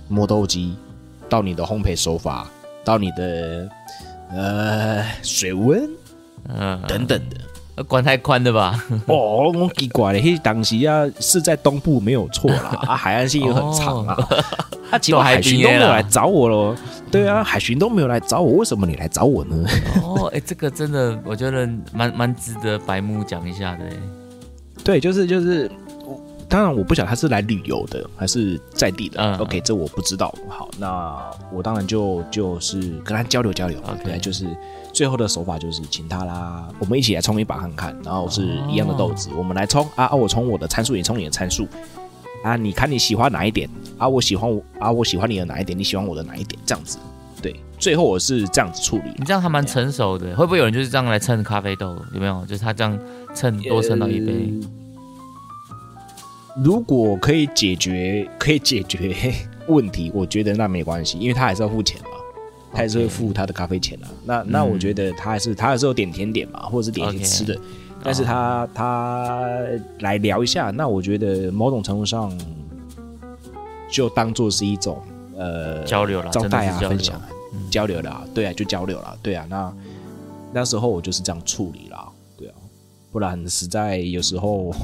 [0.09, 0.75] 磨豆机，
[1.29, 2.49] 到你的烘焙手法，
[2.83, 3.69] 到你的
[4.35, 5.89] 呃水温
[6.49, 7.37] 嗯，等等的。
[7.75, 8.79] 呃管太宽的吧？
[9.07, 14.15] 哦，我奇怪了，嘿，当时啊是在东部没有错啦， 啊，海岸线又很长啊，
[14.91, 16.75] 啊，结果海巡都没有来找我喽。
[17.09, 19.67] 对啊，海巡都没有来找我，为什么你来找我呢？
[20.03, 23.85] 哦，哎，这个真的我觉得蛮蛮值得白木讲一下的。
[23.85, 23.91] 哎
[24.83, 25.82] 对，就是就是，我
[26.49, 29.19] 当然我不晓得他是来旅游的还是在地的。
[29.21, 30.33] 嗯 OK，这我不知道。
[30.47, 31.19] 好，那
[31.51, 33.79] 我当然就就是跟他交流交流。
[33.79, 34.45] OK 对，就是
[34.91, 40.13] 最后的手法就是请他啦，我们一起来冲一把看看，然后是一样的豆子，我们来冲啊啊！
[40.13, 41.67] 我冲我的参数，你冲你的参数
[42.43, 44.07] 啊，你看你喜欢哪一点啊？
[44.07, 45.77] 我喜欢我啊，我喜欢你的哪一点？
[45.77, 46.59] 你喜欢我的哪一点？
[46.65, 46.97] 这样子。
[47.41, 49.25] 对，最后我是这样子处理你。
[49.25, 51.97] 这样还蛮成熟的，会不会有人就是这样来蹭咖啡豆？
[52.13, 52.45] 有没有？
[52.45, 52.97] 就是他这样
[53.33, 54.69] 蹭多蹭到一杯，呃
[56.55, 59.33] 如果可以解决可以解决
[59.67, 62.09] 问题，我觉得那没关系，因为他还是要付钱嘛，
[62.71, 64.07] 他还是会付他的咖啡钱啊。
[64.25, 67.57] 那那我觉得他还是他还是有点甜点嘛，或者是点一些吃的。
[68.03, 69.47] 但是他他
[69.99, 72.37] 来聊一下，那我觉得某种程度上
[73.89, 75.01] 就当做是一种
[75.37, 77.29] 呃交流了，招待啊、分享啊、
[77.71, 79.45] 交流啦，对啊，就交流啦，对啊。
[79.49, 79.73] 那
[80.51, 82.05] 那时候我就是这样处理啦，
[82.37, 82.55] 对啊，
[83.11, 84.75] 不然实在有时候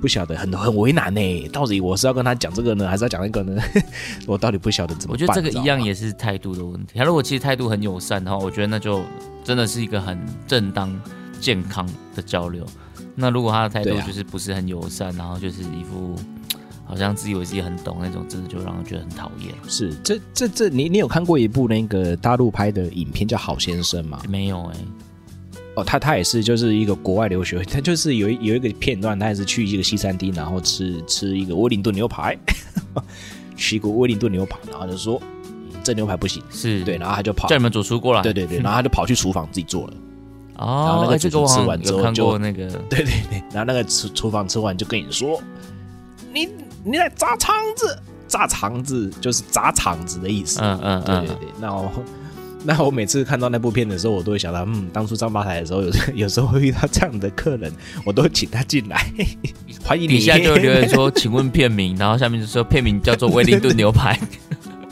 [0.00, 1.48] 不晓得很很为难呢。
[1.48, 3.62] 到底我是要跟他讲这个呢，还是要讲那个呢？
[4.26, 5.26] 我到底不晓得怎么办。
[5.26, 6.98] 我觉得这个一样也是态度的问题。
[6.98, 9.02] 他如果其实态度很友善的话，我觉得那就
[9.44, 10.94] 真的是一个很正当、
[11.40, 12.64] 健康的交流。
[13.14, 16.14] 那如果他的态度就是不是很友善，然后就是一副
[16.84, 19.54] 好像自以为自己很懂那种，真的就让人觉得很讨厌。
[19.68, 24.20] 是这这这，你你有看过一部那个大陆拍的影片叫《好先生》吗？
[24.28, 24.76] 没有哎、
[25.76, 32.36] 哦，他他也是就是一个国外留学，他就是有一有一个片段，他也是去一个西餐厅，然后吃吃一个威灵顿牛排，
[33.56, 35.28] 吃一个威灵顿牛排，然后就说、嗯
[35.84, 38.20] 这牛排不行，是对，然后他就跑叫，你们煮出过来。
[38.20, 39.94] 对对对，然后他就跑去厨房自己做了，
[40.56, 45.40] 哦然后哦，那个哎这个我主厨吃完之后就过那个， 对对对，然后那个厨厨房吃完就跟你说，
[46.32, 46.48] 你
[46.82, 51.88] 你来砸肠子，炸肠子就是砸场子的意思，嗯嗯嗯对对对，那我
[52.64, 57.72] 那我每次看到那部片的时候，我都会想到，嗯，当初张吧台的时候，有 有时候会遇到这样的客人，
[58.04, 59.06] 我都会请他进来，
[59.84, 60.14] 欢迎你。
[60.14, 64.18] 底下就留言说，请问片名，然后下面就说片名叫做威灵顿牛排。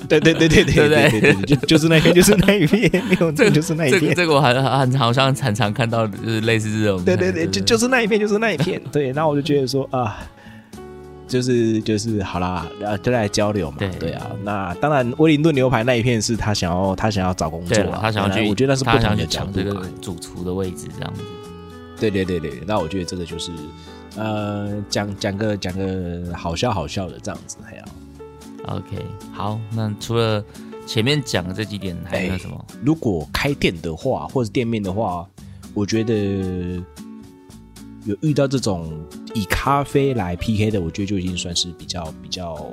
[0.06, 4.14] 对对对对对对就就是那片，就是那一片，没有错，就是那一这个片。
[4.14, 7.02] 这个我还很好像常常看到，就是类似这种。
[7.02, 8.78] 对对对，就就是那一片，就是那一片。
[8.92, 10.18] 对，然后我就觉得说啊，
[11.26, 13.76] 就是就是好啦，然后就来交流嘛。
[13.78, 21.22] 对对啊，那当然，威灵顿牛排那一片是他想要他想要找工作他想要去，我觉得那是不想同的这个主厨的位置，这样子。
[21.98, 23.52] 对对对对，那我觉得这个就是
[24.16, 27.84] 呃，讲讲个讲个好笑好笑的这样子，还要
[28.76, 28.96] OK，
[29.32, 30.44] 好，那除了
[30.86, 32.64] 前面讲的这几点，还有什么？
[32.84, 35.26] 如果开店的话，或者店面的话，
[35.72, 36.82] 我觉得
[38.04, 38.92] 有遇到这种
[39.34, 42.70] 以咖啡来 PK 的，我觉得就已经算是比较比较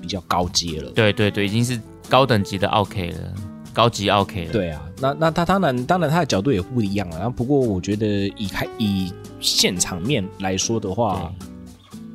[0.00, 0.90] 比较高阶了。
[0.92, 3.34] 对对对，已经是高等级的 OK 了，
[3.72, 4.52] 高级 OK 了。
[4.52, 7.16] 对啊，那那他当然当然他的角度也不一样了。
[7.16, 11.32] 然后不过我觉得以开以现场面来说的话，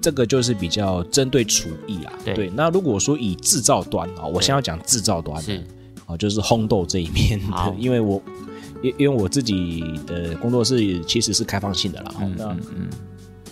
[0.01, 2.13] 这个就是比较针对厨艺啦。
[2.23, 5.43] 对那如果说以制造端啊，我先要讲制造端
[6.05, 7.39] 啊，就是烘豆这一面
[7.77, 8.21] 因为我
[8.81, 12.11] 因因为我自己的工作室其实是开放性的啦。
[12.21, 12.89] 嗯那嗯嗯，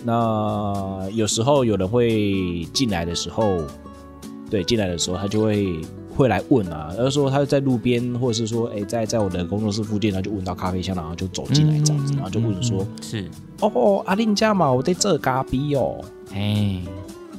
[0.04, 3.58] 那有时候有人会进来的时候，
[4.50, 5.80] 对，进来的时候他就会
[6.16, 16.00] 会来问啊，而说他在路边，或者是说，哎，在在我的工作室附近，他就闻到咖啡香，然后就走进来这样子，然后就问说，嗯是，哦哦，阿令家嘛，我在这咖啡哦，
[16.32, 16.80] 哎，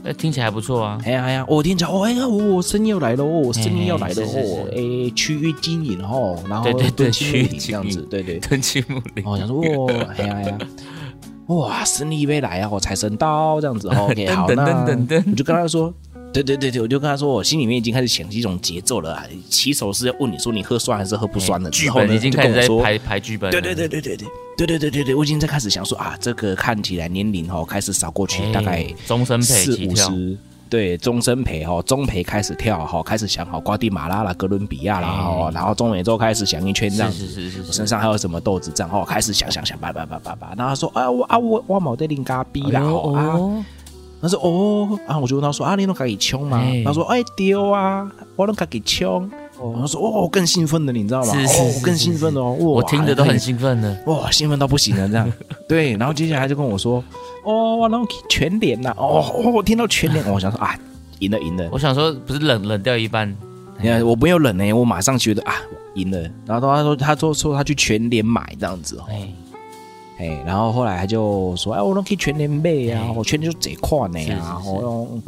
[0.03, 0.99] 那听起来还不错啊。
[1.05, 9.25] 哎呀哎呀，我听起来，哦哎呀，我生意要来了哦，生意要来了哦，哎，区域经营哦，然后对对对区域邻这样子对，对对，敦亲睦邻。
[9.25, 10.57] 哦，想说，哦，哎呀哎呀。
[11.47, 12.69] 哇，生意没来啊！
[12.71, 15.91] 我财神到这样子哦， OK，好，噔那噔噔噔我就跟他说，
[16.32, 19.26] 对对对对，我就跟他说，我心里面已经开始想一种节奏了啊。
[19.50, 23.52] 起手是要问你说你喝酸还是喝不酸的，剧本已经开始在排排剧本了。
[23.52, 29.86] 对对对对对对对对对对对，我已经在开始想说啊，这个看起来年龄哦开始扫过去，哎大概终身陪四。
[29.88, 30.38] 五十。
[30.70, 43.65] 对，终身陪哦，中陪开始跳哈，开始想好瓜地马拉啦、哥伦比亚啦哎哦，然后中美洲开始想一圈这样子，是是是我身上还有什么豆子这样哦，开始想想想，叭叭叭叭叭，然后他说啊我啊我我冇得零咖逼啦哦，
[44.21, 46.84] 他说哦啊，我就问他说啊你拢自己冲吗哎？
[46.86, 49.29] 他说哎丢啊，我拢自己冲。
[49.60, 51.34] 哦，他说哦，我更兴奋的，你知道吗？
[51.36, 54.03] 哦，更兴奋了哦，哇我听着都很兴奋的。
[54.05, 55.32] 哇，兴奋到不行了，这样。
[55.67, 57.03] 对，然后接下来就跟我说，
[57.43, 60.77] 哦，我能全脸呐、哦哦，我听到全脸， 我想说啊，
[61.19, 61.67] 赢了赢了。
[61.71, 63.34] 我想说，不是冷冷掉一半，
[63.82, 65.55] 你看我没有冷呢，我马上觉得啊，
[65.95, 66.17] 赢了。
[66.45, 69.03] 然后他说他说说他去全脸买这样子哦，
[70.19, 75.23] 哎，哎，然后后来他就说，哎，我能可以全年背啊哎，我全年就这款呢啊，我用，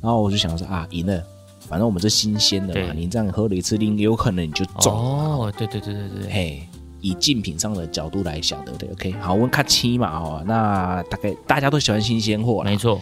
[0.00, 1.22] 然后我就想说啊，赢了，
[1.68, 5.00] 反正我们是新鲜的嘛，你这样喝了一次另，有可能你就中了。
[5.00, 6.22] 哦，对对对对对。
[6.22, 6.68] 对，嘿，
[7.00, 12.70] 以竞品上的角度来想，对不对？OK，好，我们看七嘛哦，那大概大家都喜欢新鲜货啦。
[12.70, 13.00] 没，错，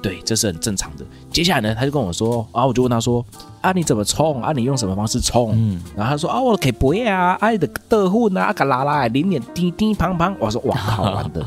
[0.00, 1.04] 对，这是很正常的。
[1.30, 3.24] 接下来呢，他就跟我说，啊，我就问他说，
[3.60, 4.40] 啊，你怎么冲？
[4.42, 5.52] 啊，你用什么方式冲？
[5.54, 10.36] 嗯，然后他说，啊，我可以杯啊，啊，你的豆腐呢，啊，个拉拉，零点滴滴胖胖。
[10.38, 11.44] 我说，哇，好玩的，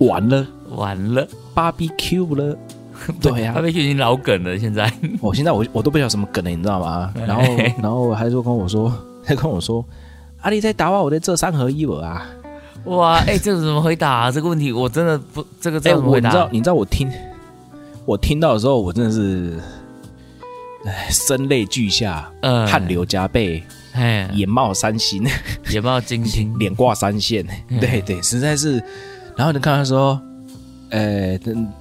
[0.00, 2.56] 完了完了，，barbecue 了。
[3.20, 7.12] 对呀、他被已经老梗了，现在我现在我我都不晓得什么梗了，你知道吗？
[7.26, 7.42] 然后
[7.82, 8.90] 然后还说跟我说，
[9.24, 9.84] 他跟我说，
[10.40, 12.24] 啊，你在打我，我在这三合一我啊。
[12.86, 14.30] 哇，哎，这个怎么回答啊？
[14.30, 16.28] 这个问题我真的不，这个哎、怎么回答？
[16.28, 17.10] 我你知道你知道我听
[18.04, 19.58] 我听到的时候，我真的是，
[20.84, 23.62] 哎，声泪俱下，嗯汗流浃背，
[23.94, 25.26] 哎，眼冒三星，
[25.70, 28.82] 眼冒金星， 脸挂三线，嗯对对，实在是。
[29.36, 30.20] 然后你看他说，
[30.94, 31.36] 呃，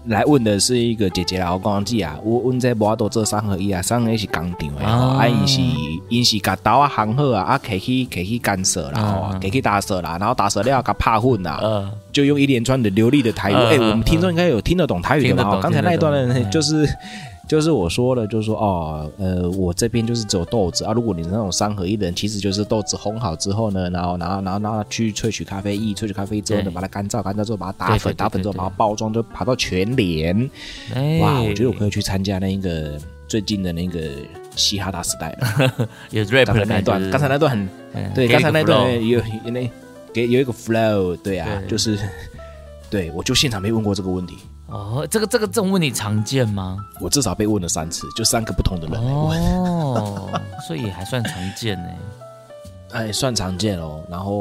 [0.06, 5.62] 来问的是一个姐姐啦，我讲记啊，我问这无都做三合一啊，三合一是工厂的吼，啊啊，因是
[6.10, 13.54] 因是甲刀啊行好啊，啊，摕去摕去干涉啦，吼嗯，摕去打色啦，然后打色了甲拍混啦，呃，就用一连串的流利的台语。
[13.54, 15.60] 哎、嗯嗯我们听众应该有听得懂台语的听得懂嘛？
[15.60, 16.90] 哦刚才那一段呢，就是
[17.48, 20.94] 就是我说了，就是说哦，呃，我这边就是只有豆子啊。
[20.94, 30.50] 如果你是那种三合一的人，其实就是豆子烘好之后呢，然后然后然后然后去萃取咖啡液，萃取咖啡之后呢，把它干燥，干燥之后把它打粉，对打粉之后把它包装，就跑到全联。
[30.94, 34.00] 哎，哇，我觉得我可以去参加那个最近的那个
[34.56, 35.90] 嘻哈大时代了。
[36.12, 39.70] 有 rap 刚才的那段，刚才那段很嗯对，刚才那段有有那
[40.14, 42.00] 给有一个 flow，对啊，对就是
[42.90, 44.38] 对我就现场没问过这个问题，
[44.74, 46.84] 哦，这个这个这种问题常见吗？
[47.00, 51.90] 我至少被问了三次，就三个不同的人来问，哦， 所以还算常见呢。
[52.92, 54.04] 哎，算常见哦。
[54.10, 54.34] 然后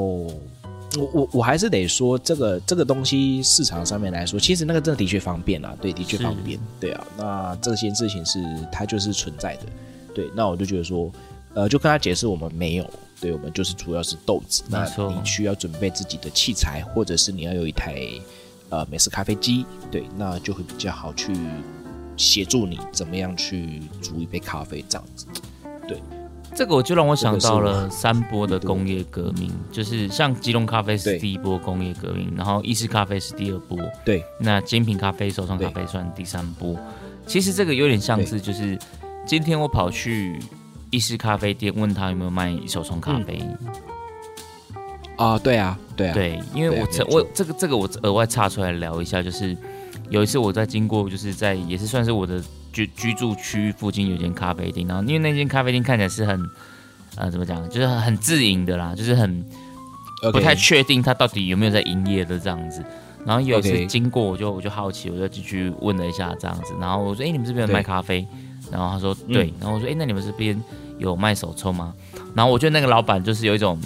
[0.97, 7.07] 我我我还是得说，这个这个东西市场上面来说，其实那个真的的确方便啊，对，的确方便，对啊。
[7.16, 9.66] 那这些事情是它就是存在的，
[10.14, 10.31] 对。
[10.35, 11.12] 那我就觉得说，
[11.53, 12.90] 呃，就跟他解释我们没有。
[13.21, 18.03] 对，我们就是主要是豆子，那你需要准备自己的器材，或者是你要有一台
[18.72, 21.32] 呃美式咖啡机，对，那就会比较好去
[22.16, 25.26] 协助你怎么样去煮一杯咖啡这样子。
[25.87, 26.00] 对
[26.54, 36.76] 这个我就让我想到了三波的工业革命，就是像吉隆咖啡是第一波工业革命，然后意式咖啡是第二波，对，那精品咖啡、手冲咖啡算第三波。
[37.26, 38.78] 其实这个有点像是，就是
[39.26, 40.38] 今天我跑去
[40.90, 43.40] 意式咖啡店问他有没有卖手冲咖啡，
[45.16, 49.57] 啊，对啊，对啊，对，因为我这我这个这个我额外岔出来聊一下，就是
[50.09, 56.42] 有一次我在经过，就是在也是算是我的居居住区附近有间咖啡厅，然后因为那间咖啡厅看起来是很
[57.16, 59.44] 呃怎么讲，就是很自营的啦，就是很
[60.33, 62.83] 不太确定它到底有没有在营业的这样子。
[63.25, 66.75] 然后有一次经过，我就我就好奇，我就进去问了一下这样子。
[66.81, 68.27] 然后我说：“哎、你们这边有卖咖啡？”
[68.68, 69.44] 然后他说：“对。
[69.44, 70.61] 嗯然后我说：“哎、那你们这边
[70.98, 71.94] 有卖手抽吗？”
[72.35, 73.79] 然后我觉得那个老板就是有一种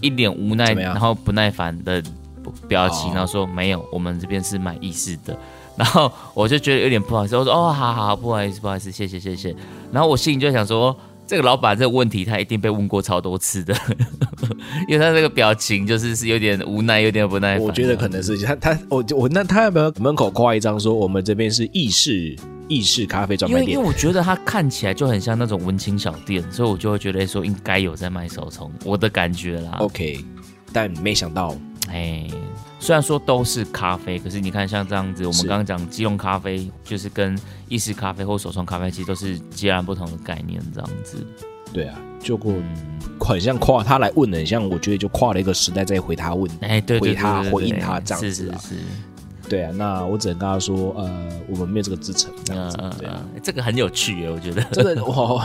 [0.00, 2.02] 一脸无奈，然后不耐烦的
[2.68, 5.36] 表情，哦然后说：“没有，我们这边是卖意式的。”
[5.76, 9.54] 然后我就觉得有点不好意思，我说：“哦，好好好，不好意思，不好意思，谢谢谢谢。”
[9.92, 10.96] 然后我心里就想说。
[11.26, 13.72] 这个老板这个问题，他一定被问过超多次的，
[14.88, 17.64] 因为他这个表情就是是有点无奈，有点不耐烦。
[17.64, 22.36] 我觉得可能是他他我我那他有没有门口挂一张说我们这边是意式
[22.70, 23.86] 意式咖啡专卖店因为因为？
[23.86, 29.72] 我觉得它看起来就很像那种文青小店，所以我就会觉得说应该有在卖手冲，我的感觉啦。
[29.80, 30.24] OK，
[30.72, 31.54] 但没想到
[31.90, 32.26] 哎，
[32.78, 37.36] 虽然说都是咖啡，可是你看像这样子，我们是刚刚讲基隆咖啡，就是跟
[37.68, 41.26] 意式咖啡或手冲咖啡，其实都是截然不同的概念，这样子。
[41.72, 42.74] 对啊，就过嗯，
[43.20, 46.50] 很像跨他来问的，很像我觉得就跨了一个时代再回他问。
[46.60, 48.80] 哎，对对对回他回应他这样子啊是是是，
[49.50, 52.76] 对啊，那我只能跟他说，呃，我们没有这个支撑，这样子。
[52.80, 54.62] 嗯嗯对啊，嗯，这个很有趣耶，我觉得。
[54.70, 55.42] 这个我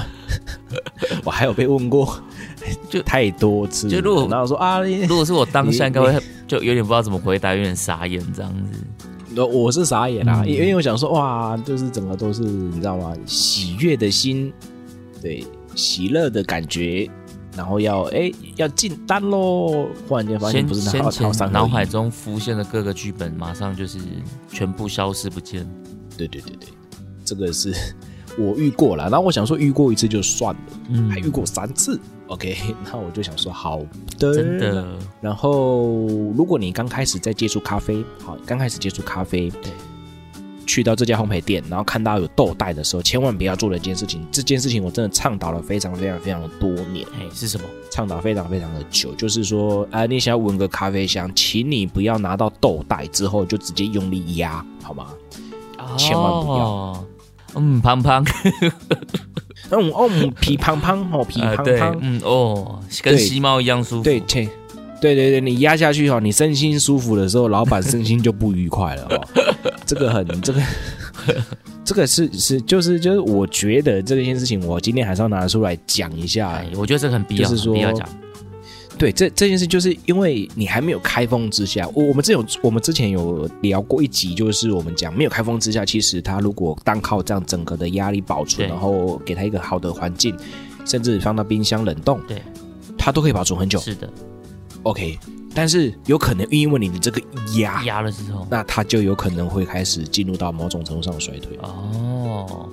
[1.24, 2.22] 我还有被问过，
[2.88, 3.90] 就太多次。
[3.90, 8.80] 就如果然后说啊，如果是我当下，你应该会就有点不知道怎么回答，有点傻眼这样子。
[9.36, 13.12] 我我是傻眼啦、因为我想说，哇，就是整个都是你知道吗？
[13.26, 14.54] 喜悦的心，
[15.22, 15.44] 对，
[15.76, 17.10] 喜乐的感觉，
[17.56, 21.54] 然后要哎要进单喽，忽然间发现先不是那先套套三合一。
[21.54, 24.00] 前脑海中浮现的各个剧本，马上就是
[24.52, 25.66] 全部消失不见。
[26.18, 26.70] 对对对对，
[27.24, 27.74] 这个是
[28.38, 31.10] 我遇过了，然后我想说遇过一次就算了，嗯。
[31.10, 33.80] 还遇过三次，OK，那我就想说好
[34.20, 39.72] 的，真的，然后，如果你刚开始在接触咖啡，好，刚开始接触咖啡，对，
[40.66, 44.26] 去到这家烘焙店，然后看到有豆袋的时候，千万不要做的一件事情。
[44.32, 47.66] 这件事情我真的倡导了非常非常非常的多年，哎，是什么？
[47.92, 49.14] 倡导非常非常的久。
[49.16, 55.08] 就是说，啊、你想要闻个咖啡香，请你不要拿到豆袋之后就直接用力压，好吗？
[55.98, 57.06] 千万不要哦。
[57.56, 58.26] 嗯，胖胖，
[59.70, 64.04] 嗯哦，嗯皮胖胖哦，皮胖胖，嗯哦，跟对吸猫一样舒服。
[64.04, 64.50] 对，切。
[65.14, 69.28] 对对对，你压下去哈，你身心舒服的时候，老板身心就不愉快了哦。
[69.86, 70.62] 这个很，这个，
[71.84, 78.10] 这个是是就是就是，我觉得这件事情，我今天还是要拿出来讲一下哎。，我觉得这个很必要，就是说必要讲。
[78.98, 90.36] 对，这这件事就是因为你还没有开封之下，我我们之前有我们之前有聊过一集，就是我们讲没有开封之下，其实它如果单靠这样整个的压力保存，然后给它一个好的环境，
[90.86, 92.42] 甚至放到冰箱冷冻，对，
[92.98, 93.78] 它都可以保存很久。
[93.80, 94.10] 是的，
[94.86, 95.18] OK，
[95.54, 97.20] 但是有可能因为你的这个
[97.58, 101.58] 压，压了之后，那它就有可能会开始进入到某种程度上的衰退。
[101.64, 102.70] 哦，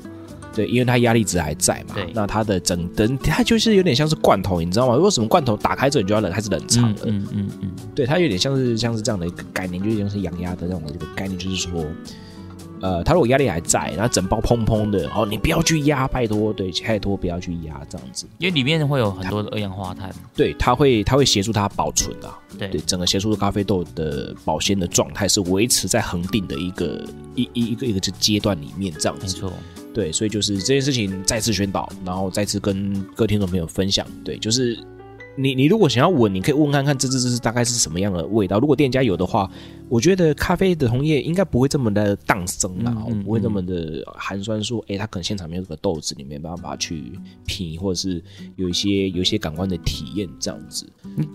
[0.54, 4.94] 对，因为它压力值还在嘛对，那它的整等它就是有点像是罐头，你知道吗？
[4.94, 6.98] 如果什么罐头打开之后你就要冷开始冷藏了？
[7.06, 11.82] 嗯嗯嗯嗯，对，它有点像是像是这样的一个概念，就有点像是养鸭的那种这个概念，就是说，
[12.82, 20.12] 呃，他如果压力还在，然后整包砰砰的，哦，你不要去压，拜托，对，拜托不要去压这样子，因为里面会有很多的二氧化碳。
[20.34, 27.06] 对，它会它会协助它保存啊，对对，整个协助咖啡豆的保鲜的状态是维持在恒定的一个
[27.36, 29.26] 一一一个一个这阶段里面这样子。
[29.26, 29.52] 没错，
[29.94, 34.04] 对，所以就是这件事情再次宣导，然后再次跟各位听众朋友分享。
[34.24, 34.76] 对，就是
[35.36, 38.58] 你你如果想要闻，你可以问看看这这这是大概是什么样的味道。
[38.58, 39.50] 如果店家有的话，
[39.88, 47.12] 我觉得咖啡的同业应该不会这么的荡生啦，嗯嗯不会这么的寒酸，说诶，他可能现场没有这个豆子，你没办法去
[47.46, 48.22] 品，或者是
[48.56, 50.86] 有一些有一些感官的体验这样子。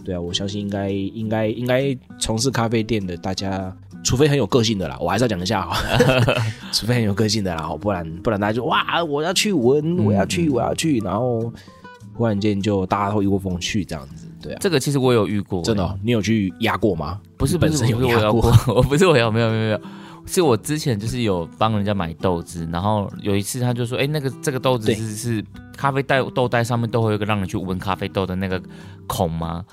[0.06, 3.76] 对啊，我相信应该应该应该从事咖啡店的大家。
[4.04, 5.76] 除非很有个性的啦，我还是要讲一下哈，
[6.72, 11.52] 除非很有个性的啦，不然不然大家就哇，我要去闻，我要去，我要去，然后
[12.18, 17.22] 忽然间就大家都一窝蜂去这样子，对啊，这个其实我有遇过，真的哦、你有去压过吗？
[17.38, 19.82] 不是不是本身有压过过， 我不是我有没有没有没有，
[20.26, 25.46] 是我之前就是有帮人家买豆子，然后有一次他就说，哎、那个这个豆子是是
[25.78, 28.60] 咖啡袋豆袋上面都会有一个让你去闻咖啡豆的那个
[29.06, 29.64] 孔吗？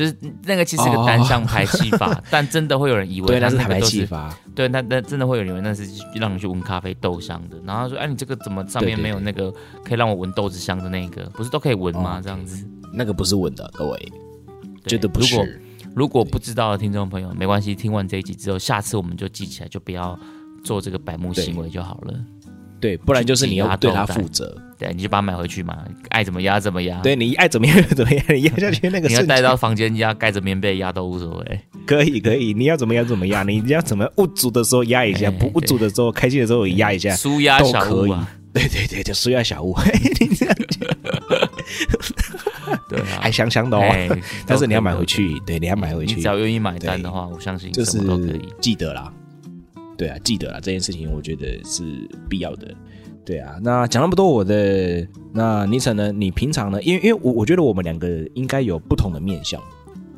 [0.00, 7.58] 就是那个其实是个单向排气法， 但真的会有人以为，它那是排气法，对，那那真的会有人以为那是让你去闻咖啡豆香的。
[7.66, 9.52] 然后他说，哎、你这个怎么上面没有那个
[9.84, 11.24] 可以让我闻豆子香的那个？
[11.34, 12.16] 不是都可以闻吗？
[12.16, 13.98] 哦这样子，那个不是闻的，各位
[14.82, 15.62] 对绝对不如果是。
[15.94, 20.18] 如果不知道的听众朋友，没关系，听完这一集之后，下次我们就记起来，就不要
[20.64, 22.14] 做这个白目行为就好了。
[22.80, 24.56] 对，不然就是你要对它去挤压豆负责。
[24.78, 25.76] 对，你就把它买回去嘛，
[26.08, 31.60] 爱怎么压怎么压。，对你爱怎么样就怎么样，你压下去那个你要带到房间压，盖着棉被压都无所谓。
[31.86, 38.14] 可以可以，你要怎么样怎么样，你要怎么物主的时候压一下，哎不物主的时候开心的时候也压一下，舒压小都可以。
[38.52, 39.76] 对对对，就舒压小物，
[40.18, 40.56] 你这样
[42.88, 43.80] 对啊，还香香的哦。
[43.86, 44.08] 哎
[44.46, 48.48] 但是你要买回去，对，你要买回去你只，要愿意买单的话，我相信就是都可以。
[48.60, 49.12] 记得啦。
[50.00, 52.74] 对啊，记得啊，这件事情我觉得是必要的。
[53.22, 56.10] 对啊，那讲那么多，我的那尼晨呢？
[56.10, 56.82] 你平常呢？
[56.82, 59.60] 因为因为我我觉得我们两个应该有不同的面相，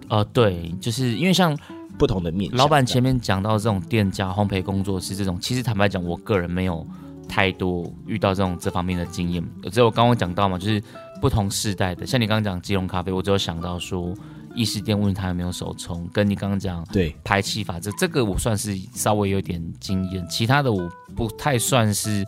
[0.08, 1.58] 哦，对，就是因为像
[1.98, 2.56] 不同的面相。
[2.58, 6.86] 老板前面讲到这种店家、烘焙工作室这种，其实坦白讲，我个人没有
[7.28, 9.42] 太多遇到这种这方面的经验。
[9.72, 10.80] 只有刚刚讲到嘛，就是
[11.20, 14.14] 不同世代的，像你刚刚讲吉隆咖啡，我只有想到说
[14.54, 22.26] 意式店问他有没有手冲，跟你刚刚讲对排气法，这这个我算是稍微有点经验，其他的我不太算是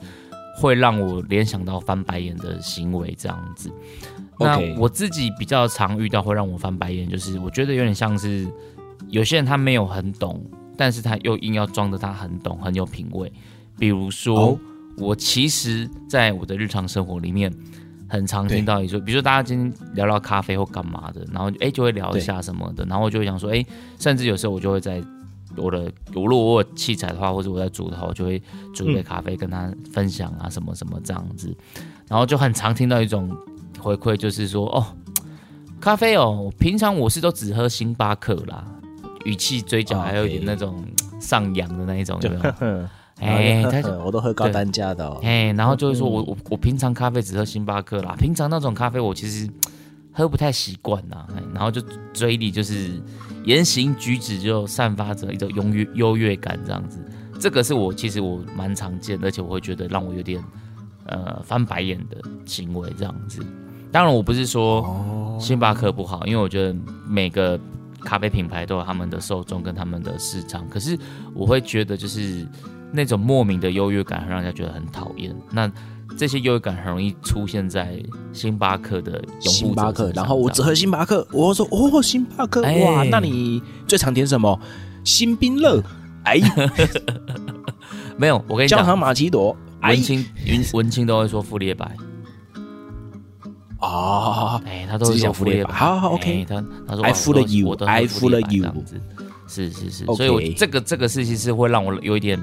[0.57, 3.71] 会让我联想到翻白眼的行为这样子。
[4.39, 8.47] 那我自己比较常遇到会让我翻白眼，就是我觉得有点像是
[9.09, 10.45] 有些人他没有很懂，
[10.77, 13.33] 但是他又硬要装的他很懂，很有品味。
[13.79, 14.59] 比如说，哦
[14.97, 17.53] 我其实在我的日常生活里面，
[18.15, 18.57] 很常对。
[18.57, 23.65] 听到你说，比如说大家今天聊聊咖啡或干嘛的，然后哎就会聊一下什么的，然后我就会想说，哎，
[23.99, 25.03] 甚至有时候我就会在
[25.57, 28.41] 我的如果我有器材的话，或者我在煮的话，我就会
[28.73, 31.55] 煮一杯咖啡跟他分享啊什么什么这样子，
[32.09, 33.31] 然后就很常听到一种
[33.79, 34.87] 回馈，就是说哦，
[35.81, 38.65] 咖啡哦，平常我是都只喝星巴克啦，
[39.25, 40.85] 语气嘴角还有一点那种
[41.21, 42.19] 上扬的那一种，
[43.21, 45.19] 哎， 他 我都喝高单价的哦。
[45.23, 49.49] 哎，然后就会说我我我平常咖啡只喝星巴克啦，平常那种咖啡我其实
[50.13, 51.81] 喝不太习惯呐，哎然后就
[52.13, 53.01] 嘴里就是
[53.45, 56.99] 言行举止就散发着一种优越优越感这样子，
[57.39, 60.43] 这个是我其实我蛮常见的，而且我会觉得让我有点
[61.07, 63.45] 呃翻白眼的行为这样子。
[63.93, 67.59] 当然我不是说哦，星巴克不好，因为我觉得每个
[68.01, 70.99] 咖啡品牌都有他们的受众跟他们的市场，可是
[71.33, 72.45] 我会觉得就是
[72.97, 75.35] 那种莫名的优越感，让人家觉得很讨厌。
[75.51, 75.69] 那
[76.17, 78.01] 这些优越感很容易出现在
[78.33, 82.79] 星巴克的拥星巴克，然后我只喝星巴克，我说哦，星巴克，哎。
[82.85, 84.61] 哇，那你最常点什么？
[85.03, 85.83] 新冰乐，
[86.23, 86.41] 哎，
[88.17, 89.91] 没有，我跟你讲，焦糖玛奇朵，哎。
[89.91, 91.97] 文，青文文青都会说富列白，
[93.81, 96.01] 哦，哎，他都会自己说富列白，讲富列白。
[96.01, 96.47] 好，OK。
[96.49, 99.01] 他他说 I 哦 follow 我都 you，我都 I 喝富列白 you 这样子。
[99.49, 100.05] 是是是。
[100.07, 102.41] 所以我这个这个事情是会让我有一点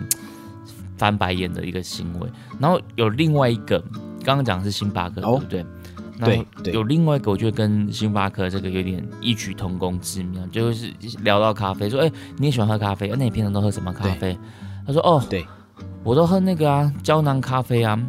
[1.01, 2.29] 翻白眼的一个行为。
[2.59, 3.79] 然后有另外一个，
[4.23, 6.45] 刚刚讲的是星巴克，哦对不对？
[6.63, 10.93] 对有另外一个，我觉得跟星巴克这个有点异曲同工之妙，就是
[11.23, 13.09] 聊到咖啡，说，哎、你也喜欢喝咖啡？
[13.09, 14.37] 啊那你平常都喝什么咖啡？
[14.85, 15.43] 他说，哦，对
[16.03, 17.99] 我都喝那个啊，胶囊咖啡啊。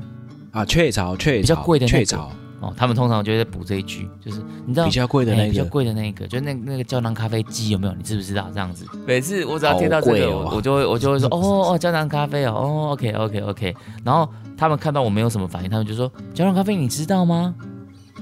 [0.51, 2.31] 啊，雀巢，雀巢比较巢，贵的那巢，
[2.63, 7.93] 哦，他们通常就会在补这一句，就是你知道比较贵的哎比较那个，贵的那个，就那那个胶囊咖啡机有没有？
[7.95, 8.49] 你知不知道？
[8.55, 13.77] 这样子，每次我只要听到这个，哦我我就会我就会说，哦 哦， 胶囊咖啡哦，哦，OK OK OK。
[14.05, 17.55] 然后他们看到我没有什么反应，他们就说，胶囊咖啡你知道吗？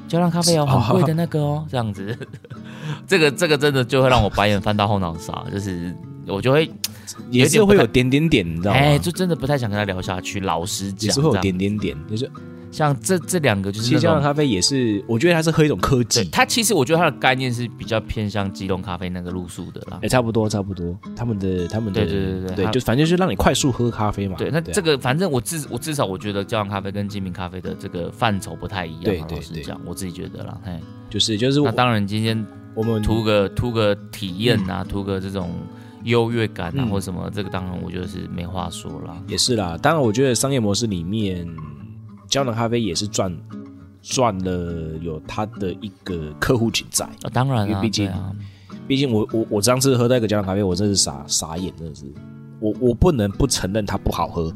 [0.09, 2.17] 胶囊咖啡哦，哦 很贵的那个哦，这样子，
[3.07, 5.95] 这个这个真的就会让我白眼翻到后脑勺，就是
[6.27, 6.69] 我就会，
[7.31, 8.79] 也是会有点点点，你知道吗？
[8.79, 10.41] 哎，就真的不太想跟他聊下去。
[10.41, 12.29] 老实讲，也是会点点点，就是
[12.71, 14.01] 像这这两个就是其实。
[14.01, 20.09] 胶囊咖啡也是，我觉得它是喝一种科技，它其实我觉得它的概念是比较偏向机动咖啡那个路数的啦哎、。
[20.09, 24.37] 差不多差不多，他们的他们的对对对对对，就反正就是让你快速喝咖啡嘛。
[24.39, 29.05] 对，那啊这个反正我至我至少我觉得胶囊咖啡跟精品咖啡的这个范畴不太一样啊。
[29.05, 30.59] 对对对老实讲，我自己觉得啦。
[30.65, 35.51] 嘿，就是就是我那当然今天我们图个图个体验啊，图个这种
[36.05, 39.21] 优越感啊，嗯或什么，这个当然我觉得是没话说啦。
[39.27, 39.77] 也是啦。
[39.83, 41.47] 当然，我觉得商业模式里面，
[42.31, 43.37] 胶囊咖啡也是赚
[44.01, 47.05] 赚了有它的一个客户群在。
[47.05, 48.11] 啊，当然啊，因为毕竟
[48.89, 52.05] 毕竟我我我上次喝到一个胶囊咖啡，我真是傻傻眼，真的是。
[52.61, 54.55] 我我不能不承认它不好喝，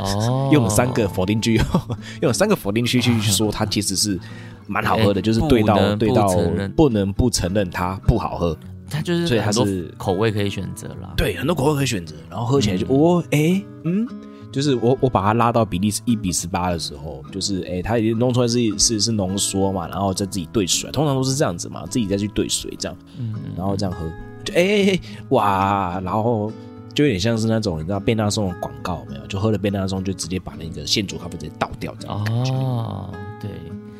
[0.00, 1.60] 哦， 用三个否定句，
[2.22, 4.18] 用三个否定句去说它其实是
[4.66, 6.26] 蛮好喝的，哎就是对到对到
[6.74, 8.56] 不能不承认它不好喝。
[8.88, 11.12] 它就是所以它是口味可以选择啦。
[11.16, 14.06] 对，很多口味可以选择，然后喝起来就哦，哎、嗯，
[14.52, 24.06] 就是我我把它拉到比例是一比十八的时候，就是哎、它已经弄出来是是是浓缩嘛，然后再自己兑水，通常都是这样子嘛，自己再去兑水这样，嗯，然后这样喝，
[24.44, 25.00] 就哎、哎哎
[25.30, 26.52] 哇，然后
[26.94, 29.26] 就有点像是那种你知道便当送的广告没有？
[29.26, 32.52] 就喝了便当送就直接把那个现煮咖啡直接倒掉这样的感觉。
[32.52, 33.50] 哦，对，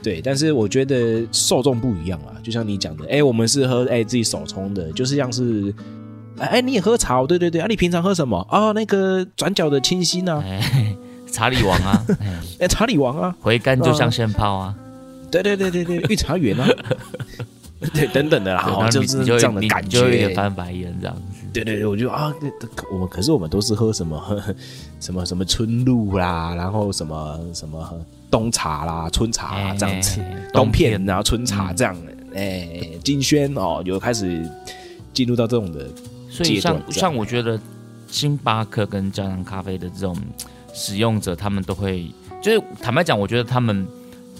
[0.03, 5.75] 对，但是我觉得受众不一样啊，就像你讲的，哎，我们是喝哎自己手冲的，就是像是，
[6.51, 8.73] 哎，你也喝茶哦，对对对，啊，你平常喝什么啊？
[8.73, 10.95] 那个转角的清新啊，哎，
[11.31, 14.75] 查理王啊，哎，哎，茶里王啊，回甘就像仙泡啊，
[15.31, 16.69] 对对对对对，御茶园啊，
[17.95, 20.35] 对，等等的啦，就是这样的感你就有点觉。
[20.35, 21.23] 翻白眼这样子。
[21.53, 24.43] 对对对，我就啊，对对我们可是我们都是喝什么
[25.01, 27.87] 什么什么春露啦，然后什么什么
[28.31, 30.21] 冬茶啦、春茶啦哎这样子。
[30.53, 31.97] 冬冬片，然后春茶嗯这样，
[32.35, 32.69] 哎、
[33.05, 34.43] 金萱哦，有开始
[35.13, 35.87] 进入到这种的，
[36.33, 37.61] 所以像像我觉得
[38.09, 40.17] 星巴克跟胶囊咖啡的这种
[40.73, 42.11] 使用者，他们都会，
[42.43, 43.87] 就是坦白讲，我觉得他们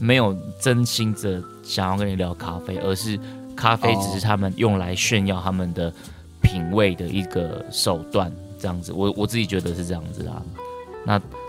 [0.01, 3.19] 没有真心的想要跟你聊咖啡，而是
[3.55, 5.93] 咖啡只是他们用来炫耀他们的
[6.41, 8.91] 品味的一个手段，这样子。
[8.93, 10.43] 我我自己觉得是这样子啦。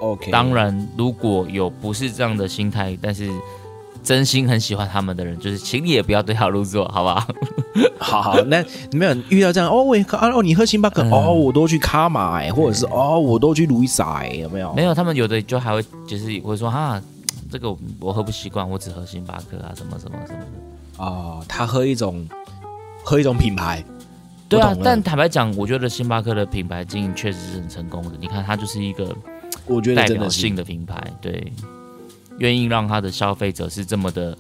[0.02, 3.32] OK，当然，如果有不是这样的心态，但是
[4.04, 7.28] 真心很喜欢他们的人，就是请你也不要对号入座，好不好？
[7.98, 14.74] 好好，那 没有遇到这样哦，我啊哦，你喝星巴克、嗯哦，我都去卡玛哎，或者是哦，我都去路易莎哎，有没有？
[14.74, 17.02] 没有，他们有的就还会就是会说哈，
[17.50, 21.04] 这个我我喝不习惯，我只喝星巴克啊，什么什么什么的。
[21.04, 22.28] 哦，他喝一种
[23.04, 23.84] 喝一种品牌，
[24.48, 28.12] 对啊但坦白讲，我觉得星巴克的品牌经营确实是很成功的。
[28.20, 29.16] 你看，它就是一个
[29.66, 31.52] 我觉得代表性的品牌，对，
[32.40, 34.38] 愿意让他的消费者是这么的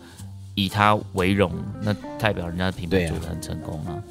[0.56, 4.02] 以他为荣，那代表人家的品牌做的很成功啊。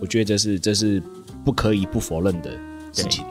[0.00, 1.02] 我觉得这是这是
[1.44, 2.50] 不可以不否认的
[2.92, 3.24] 事情，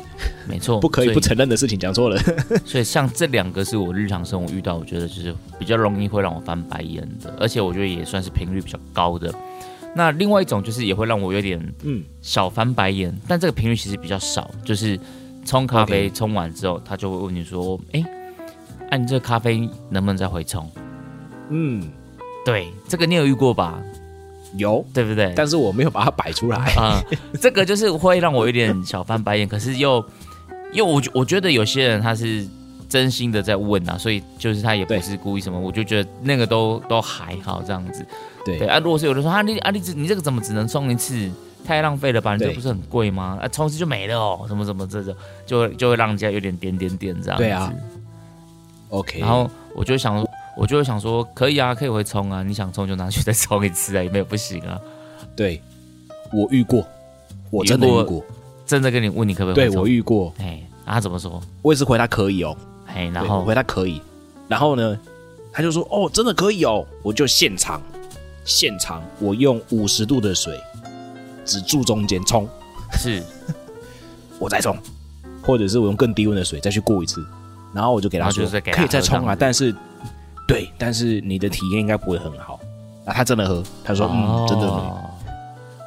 [0.47, 2.17] 没错， 不可以不承认的事情，讲错了。
[2.65, 9.33] 所以像这两个是我日常生活遇到，我觉得就是比较容易会让我翻白眼的，而且我觉得也算是频率比较高的。
[9.93, 14.97] 那另外一种就是也会让我有点嗯，小翻白眼，但这个频率其实比较少，就是
[15.45, 18.01] 冲咖啡冲完之后，他就会问你说：“哎、
[18.91, 20.69] 哎、你这个咖啡能不能再回冲
[21.49, 21.89] 嗯，？”
[22.45, 23.81] 对，这个你有遇过吧？
[24.57, 25.33] 有，对不对？
[25.35, 26.57] 但是我没有把它摆出来。
[26.75, 27.01] 啊、
[27.39, 30.03] 这个就是会让我有点小翻白眼，可是又
[30.73, 32.45] 又我我觉得有些人他是
[32.89, 38.05] 真心的在问啊，所以就是他也不是故意什么，我就觉得那个都都还好这样子。
[38.43, 41.29] 对对啊，如果是有人说啊你啊你这你这个怎么只能冲一次？
[41.63, 42.35] 太浪费了吧？
[42.35, 43.37] 你这不是很贵吗？
[43.39, 45.15] 啊，冲一次就没了哦，什么什么这种，
[45.45, 47.43] 就会就会让人家有点点点点这样子。
[47.43, 47.71] 对啊
[48.91, 50.25] OK，然后我就想，
[50.55, 54.79] 我就会想说，可以啊，可以回冲啊，你想冲就拿去再冲一次啊，也没有不行啊。
[55.35, 55.61] 对
[56.31, 56.85] 我遇过，
[57.49, 58.23] 我真的遇过
[58.65, 59.77] 真的跟你问你可不可以对？
[59.77, 61.41] 我遇过，哎，啊他怎么说？
[61.61, 63.43] 我也是回答可以哦，哎，然后？
[63.43, 64.01] 回答可以，
[64.47, 64.99] 然后呢，
[65.51, 67.81] 他就说哦，真的可以哦，我就现场
[68.45, 70.59] 现场我用五十度的水，
[71.45, 72.47] 只注中间冲，
[72.93, 73.23] 是。
[74.37, 74.75] 我再冲，
[75.43, 77.23] 或者是我用更低温的水再去过一次，
[77.73, 79.75] 然后我就给他说可以再冲啊，但是
[80.47, 82.59] 对，但是你的体验应该不会很好。
[83.05, 85.01] 啊，他真的喝，他说嗯，真的喝，哦，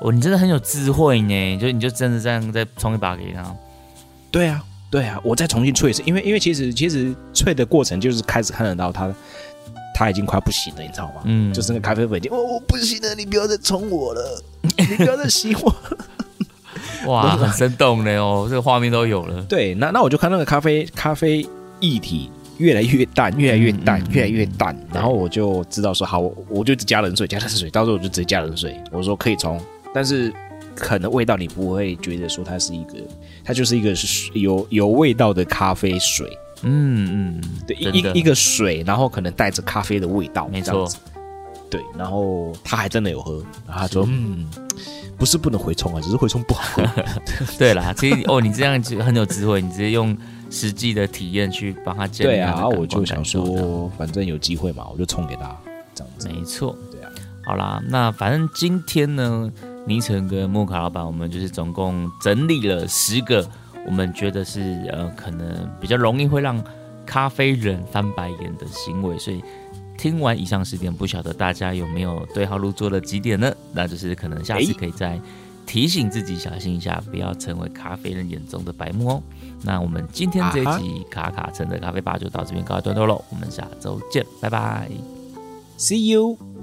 [0.00, 3.44] 哦，你真的很有智慧呢，就你就真的这样再冲一把给他。
[4.32, 4.60] 对啊，
[4.90, 9.14] 对啊，我再重新萃一次，因为因为其实其实萃的过程就是开始看得到他
[9.94, 11.22] 他已经快不行了，你知道吗？
[11.24, 14.42] 嗯，就是那个咖啡粉已经哦，我不行了，你不要再冲我了，
[14.76, 15.72] 你不要再洗我。
[17.06, 19.40] 哇，很生动的哦，这个画面都有了。
[19.42, 21.46] 对，那那我就看那个咖啡咖啡
[21.84, 29.60] 液体越来越淡，越来越淡，越来越淡，然后我就知道说好，我我就只加冷水，加冷水，到时候我就直接加冷水，我说可以冲，
[29.92, 30.32] 但是
[30.74, 32.94] 可能味道你不会觉得说它是一个，
[33.44, 36.26] 它就是一个是有有味道的咖啡水，
[36.62, 40.88] 嗯嗯，对，一一一个水，然后可能带着咖啡的味道，没错。
[41.70, 44.46] 对，然后他还真的有喝，然后他说：“嗯，
[45.18, 46.88] 不是不能回冲啊，只是回冲不好喝。
[47.58, 50.16] 对啦，其实哦，你这样就很有智慧，你直接用
[50.54, 55.54] 实际的体验去帮他”建立对啊，我就想说，反正有机会嘛，我就冲给他
[55.94, 56.28] 这样子。
[56.28, 56.76] 没错。
[56.92, 57.10] 对啊，
[57.44, 59.50] 好啦，那反正今天呢，
[59.84, 63.44] 尼城跟莫卡老板，我们就是总共整理了十个，
[63.84, 64.60] 我们觉得是
[64.92, 66.62] 呃可能比较容易会让
[67.04, 69.42] 咖啡人翻白眼的行为，所以
[69.98, 73.52] 听完以上十点，不晓得大家有没有对号入座了几点呢？
[73.72, 75.20] 那就是可能下次可以再
[75.66, 79.22] 提醒自己小心一下，不要成为咖啡人眼中的白目哦。
[79.64, 84.90] 那我们今天这一集卡卡城的咖啡吧就到这边告一段落喽，我们下周见，拜拜。
[85.78, 86.53] See you。